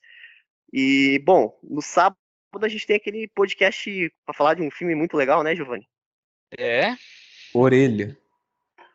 [0.72, 2.16] E, bom, no sábado
[2.62, 5.86] a gente tem aquele podcast pra falar de um filme muito legal, né, Giovanni?
[6.58, 6.94] É,
[7.54, 8.16] Orelha.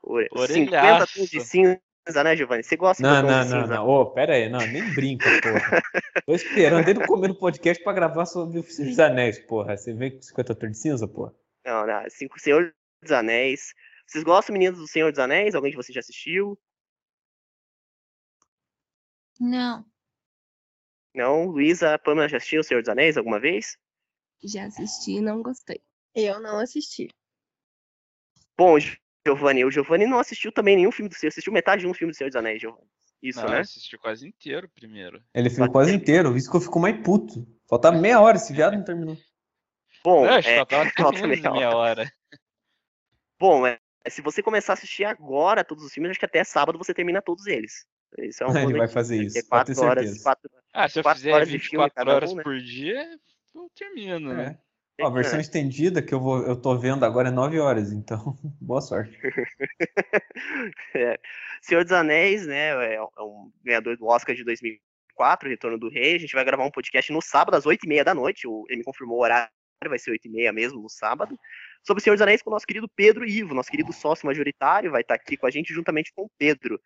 [0.03, 1.13] Ore- Orelhaço.
[1.13, 2.63] 50 tons de cinza, né, Giovanni?
[2.63, 3.75] Você gosta Não, de tons não, de não, cinza?
[3.75, 3.87] não.
[3.87, 4.49] Ô, pera aí.
[4.49, 5.81] Não, nem brinca, porra.
[6.25, 9.75] Tô esperando desde o começo do podcast pra gravar sobre o Senhor dos Anéis, porra.
[9.77, 11.33] Você vê com 50 tons de cinza, porra?
[11.65, 12.09] Não, não.
[12.09, 13.73] Cinco Senhor dos Anéis.
[14.05, 15.55] Vocês gostam, meninos, do Senhor dos Anéis?
[15.55, 16.59] Alguém de vocês já assistiu?
[19.39, 19.85] Não.
[21.13, 21.47] Não?
[21.47, 23.77] Luísa, Pamela já assistiu o Senhor dos Anéis alguma vez?
[24.43, 25.81] Já assisti e não gostei.
[26.13, 27.09] Eu não assisti.
[28.57, 28.77] Bom,
[29.25, 31.29] Giovanni, o Giovanni não assistiu também nenhum filme do Senhor.
[31.29, 32.87] Assistiu metade de um filme do Senhor dos Anéis, Giovanni.
[33.21, 33.59] Isso, não, eu né?
[33.61, 35.23] assisti quase inteiro primeiro.
[35.33, 36.37] Ele ficou quase inteiro.
[36.37, 37.45] Isso que eu fico mais puto.
[37.67, 39.17] Faltava meia hora, esse viado não terminou.
[40.03, 42.11] Bom, que é, faltava falta meia hora.
[43.39, 43.79] bom é,
[44.09, 47.21] se você começar a assistir agora todos os filmes, acho que até sábado você termina
[47.21, 47.85] todos eles.
[48.19, 49.23] Isso é uma Ele vai fazer né?
[49.25, 50.23] isso, Porque pode ter quatro horas, certeza.
[50.23, 52.43] quatro, Ah, se eu Quatro fizer horas de filme 24 cada um, horas né?
[52.43, 53.19] por dia,
[53.55, 54.57] eu termino, né?
[54.97, 55.03] É.
[55.03, 58.37] Ó, a versão estendida que eu, vou, eu tô vendo agora é 9 horas, então
[58.61, 59.17] boa sorte.
[60.93, 61.19] É.
[61.61, 66.15] Senhor dos Anéis, né, é é um ganhador do Oscar de 2004, Retorno do Rei.
[66.15, 68.47] A gente vai gravar um podcast no sábado, às 8h30 da noite.
[68.47, 69.49] O- Ele me confirmou o horário,
[69.87, 71.37] vai ser 8h30 mesmo, no sábado.
[71.85, 74.91] Sobre o Senhor dos Anéis com o nosso querido Pedro Ivo, nosso querido sócio majoritário,
[74.91, 76.81] vai estar aqui com a gente juntamente com o Pedro.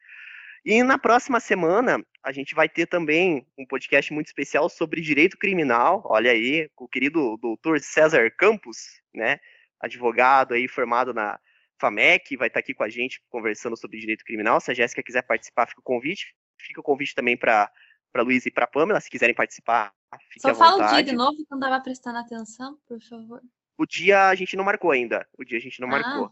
[0.66, 5.38] E na próxima semana, a gente vai ter também um podcast muito especial sobre direito
[5.38, 6.02] criminal.
[6.06, 9.40] Olha aí, com o querido doutor César Campos, né?
[9.80, 11.40] Advogado aí formado na
[11.80, 14.60] FAMEC, vai estar aqui com a gente conversando sobre direito criminal.
[14.60, 16.36] Se a Jéssica quiser participar, fica o convite.
[16.58, 17.72] Fica o convite também para
[18.12, 19.94] para Luiz e para Pamela, se quiserem participar,
[20.32, 21.10] fique Só à fala o dia vontade.
[21.12, 23.42] de novo que não tava prestando atenção, por favor.
[23.80, 25.26] O dia a gente não marcou ainda.
[25.38, 25.92] O dia a gente não Ah.
[25.92, 26.32] marcou.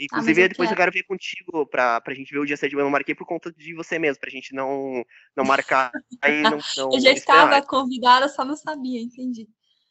[0.00, 0.90] Inclusive, eu depois eu quero.
[0.90, 2.72] quero ver contigo pra, pra gente ver o dia certo.
[2.72, 5.04] Eu não marquei por conta de você mesmo, pra gente não,
[5.36, 5.90] não marcar
[6.22, 9.46] aí não, não Eu já estava convidada, só não sabia, entendi.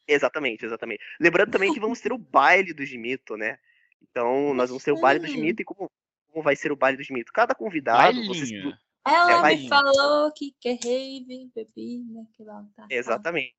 [0.08, 1.03] Exatamente, exatamente.
[1.20, 3.58] Lembrando também que vamos ter o baile do Gimito, né?
[4.01, 5.28] Então, nós vamos ter o baile do.
[5.28, 5.91] Gimito e como,
[6.32, 7.32] como vai ser o baile do Gimito?
[7.34, 8.51] Cada convidado, vocês.
[9.08, 12.26] Ela É, me falou que quer rave, bebi, né?
[12.36, 12.88] Que lá, tá.
[12.89, 13.56] Exatamente.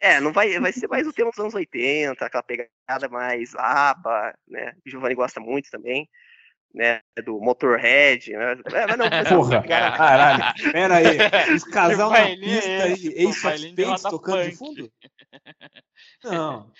[0.00, 4.34] É, não vai, vai ser mais o tema dos anos 80, aquela pegada mais aba,
[4.48, 4.72] né?
[4.84, 6.08] O Giovanni gosta muito também,
[6.74, 7.00] né?
[7.24, 8.52] Do Motorhead, né?
[8.72, 10.72] É, mas não, ser uma Porra, pegada- caralho.
[10.72, 11.54] Pera aí.
[11.54, 13.30] Os casal na é pista aí, esse, pô?
[13.30, 14.56] Ace de tocando de punk.
[14.58, 14.92] fundo?
[16.24, 16.72] Não.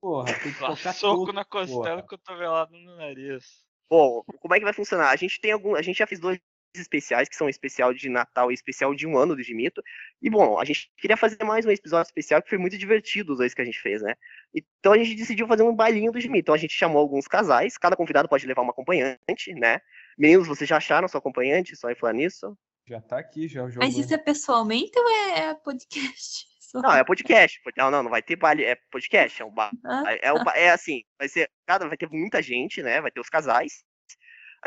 [0.00, 2.02] Porra, tem que tocar soco tudo, na costela, porra.
[2.04, 3.44] cotovelado no nariz.
[3.90, 5.10] Bom, como é que vai funcionar?
[5.10, 6.38] A gente tem algum, a gente já fez dois
[6.74, 9.82] especiais, que são especial de Natal e especial de um ano do Gimito.
[10.20, 13.38] E bom, a gente queria fazer mais um episódio especial que foi muito divertido os
[13.38, 14.14] dois que a gente fez, né?
[14.54, 16.40] Então a gente decidiu fazer um bailinho do Gimito.
[16.40, 19.80] Então a gente chamou alguns casais, cada convidado pode levar uma acompanhante, né?
[20.18, 21.76] Meninos, vocês já acharam sua acompanhante?
[21.76, 22.56] Só em falar nisso?
[22.86, 23.86] Já tá aqui, já jogou.
[23.86, 26.46] Mas isso é pessoalmente ou é podcast?
[26.60, 27.58] Só- Não, é podcast.
[27.78, 29.70] Não, não, não vai ter baile, é podcast, é um ba...
[29.84, 30.02] Hã?
[30.20, 31.48] É, o ba- é assim, vai ser.
[31.66, 33.00] Cada vai ter muita gente, né?
[33.00, 33.82] Vai ter os casais.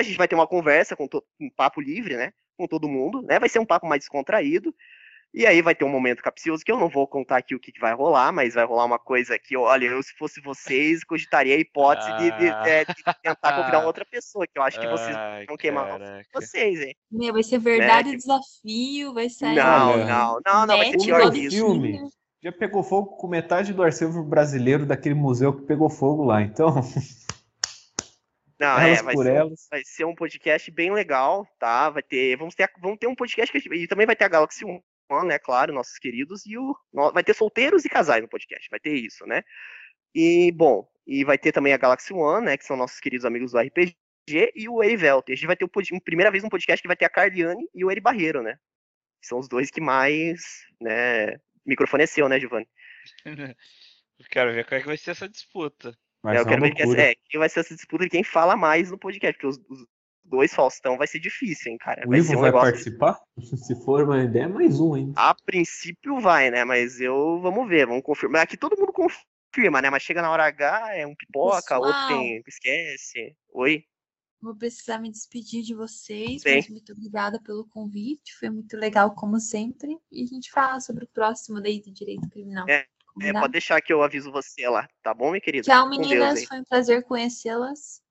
[0.02, 1.08] A gente vai ter uma conversa com
[1.40, 2.32] um papo livre, né?
[2.58, 3.40] Com todo mundo, né?
[3.40, 4.74] Vai ser um papo mais descontraído.
[5.34, 7.72] E aí vai ter um momento capcioso que eu não vou contar aqui o que,
[7.72, 11.56] que vai rolar, mas vai rolar uma coisa que, olha, eu se fosse vocês, cogitaria
[11.56, 12.64] a hipótese de, de- Ah.
[12.68, 12.94] é, de
[13.24, 15.16] tentar convidar uma outra pessoa, que eu acho que vocês
[15.48, 16.26] vão queimar caraca.
[16.34, 16.94] vocês, hein?
[17.10, 18.16] Meu, vai ser verdade Né?
[18.16, 19.56] o desafio, vai sair.
[19.56, 21.56] Não, não, não, não, vai ser pior todo que isso.
[21.56, 21.98] filme.
[22.44, 26.42] Já pegou fogo com metade do arquivo brasileiro daquele museu que pegou fogo lá.
[26.42, 26.74] Então,
[28.62, 29.68] Não, é, elas vai por ser, elas.
[29.72, 31.90] vai ser um podcast bem legal, tá?
[31.90, 34.26] Vai ter, vamos ter, vamos ter um podcast que a gente- e também vai ter
[34.26, 35.40] a Galaxy One, né?
[35.40, 38.94] Claro, nossos queridos e o no- vai ter solteiros e casais no podcast, vai ter
[38.94, 39.42] isso, né?
[40.14, 42.56] E bom, e vai ter também a Galaxy One, né?
[42.58, 43.96] Que são nossos queridos amigos do RPG
[44.56, 45.34] e o Erivelter.
[45.34, 47.84] A gente vai ter um, primeira vez um podcast que vai ter a Carliane e
[47.84, 48.58] o Eri Barreiro, né?
[49.22, 50.40] Que são os dois que mais,
[50.80, 51.38] né?
[51.66, 52.68] Microfone é seu, né, Giovanni?
[54.30, 55.98] Quero ver como é que vai ser essa disputa.
[56.24, 57.12] Mas É, eu é quero ver quem, loucura.
[57.12, 59.86] é, quem vai ser essa disputa de quem fala mais no podcast, porque os, os
[60.24, 62.06] dois Faustão vai ser difícil, hein, cara.
[62.06, 63.20] O vai Ivo ser um vai participar?
[63.58, 65.14] Se for uma ideia, mais um ainda.
[65.20, 66.64] A princípio vai, né?
[66.64, 68.44] Mas eu vamos ver, vamos confirmar.
[68.44, 69.90] Aqui todo mundo confirma, né?
[69.90, 72.42] Mas chega na hora H, é um pipoca, outro tem.
[72.48, 73.36] Esquece.
[73.54, 73.84] Oi?
[74.42, 76.64] Vou precisar me despedir de vocês, Sim.
[76.72, 78.34] muito obrigada pelo convite.
[78.40, 79.96] Foi muito legal, como sempre.
[80.12, 82.68] E a gente fala sobre o próximo daí do direito criminal.
[82.68, 82.88] É,
[83.22, 85.66] É, pode deixar que eu aviso você lá, tá bom, minha querida?
[85.66, 86.40] Tchau, Deus, meninas.
[86.40, 86.46] hein?
[86.48, 88.02] Foi um prazer conhecê-las.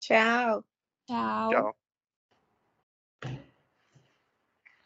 [0.00, 0.64] Tchau.
[1.06, 1.50] Tchau.
[1.50, 1.76] Tchau.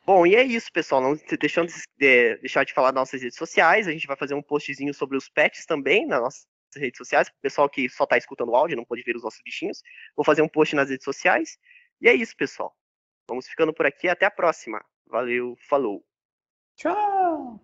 [0.05, 1.01] Bom, e é isso, pessoal.
[1.01, 3.87] Não deixando de, de- deixar de falar das nossas redes sociais.
[3.87, 7.29] A gente vai fazer um postzinho sobre os pets também nas nossas redes sociais.
[7.29, 9.81] O pessoal que só tá escutando o áudio, não pode ver os nossos bichinhos.
[10.17, 11.57] Vou fazer um post nas redes sociais.
[12.01, 12.77] E é isso, pessoal.
[13.29, 14.09] Vamos ficando por aqui.
[14.09, 14.85] Até a próxima.
[15.07, 16.05] Valeu, falou.
[16.77, 17.61] Tchau!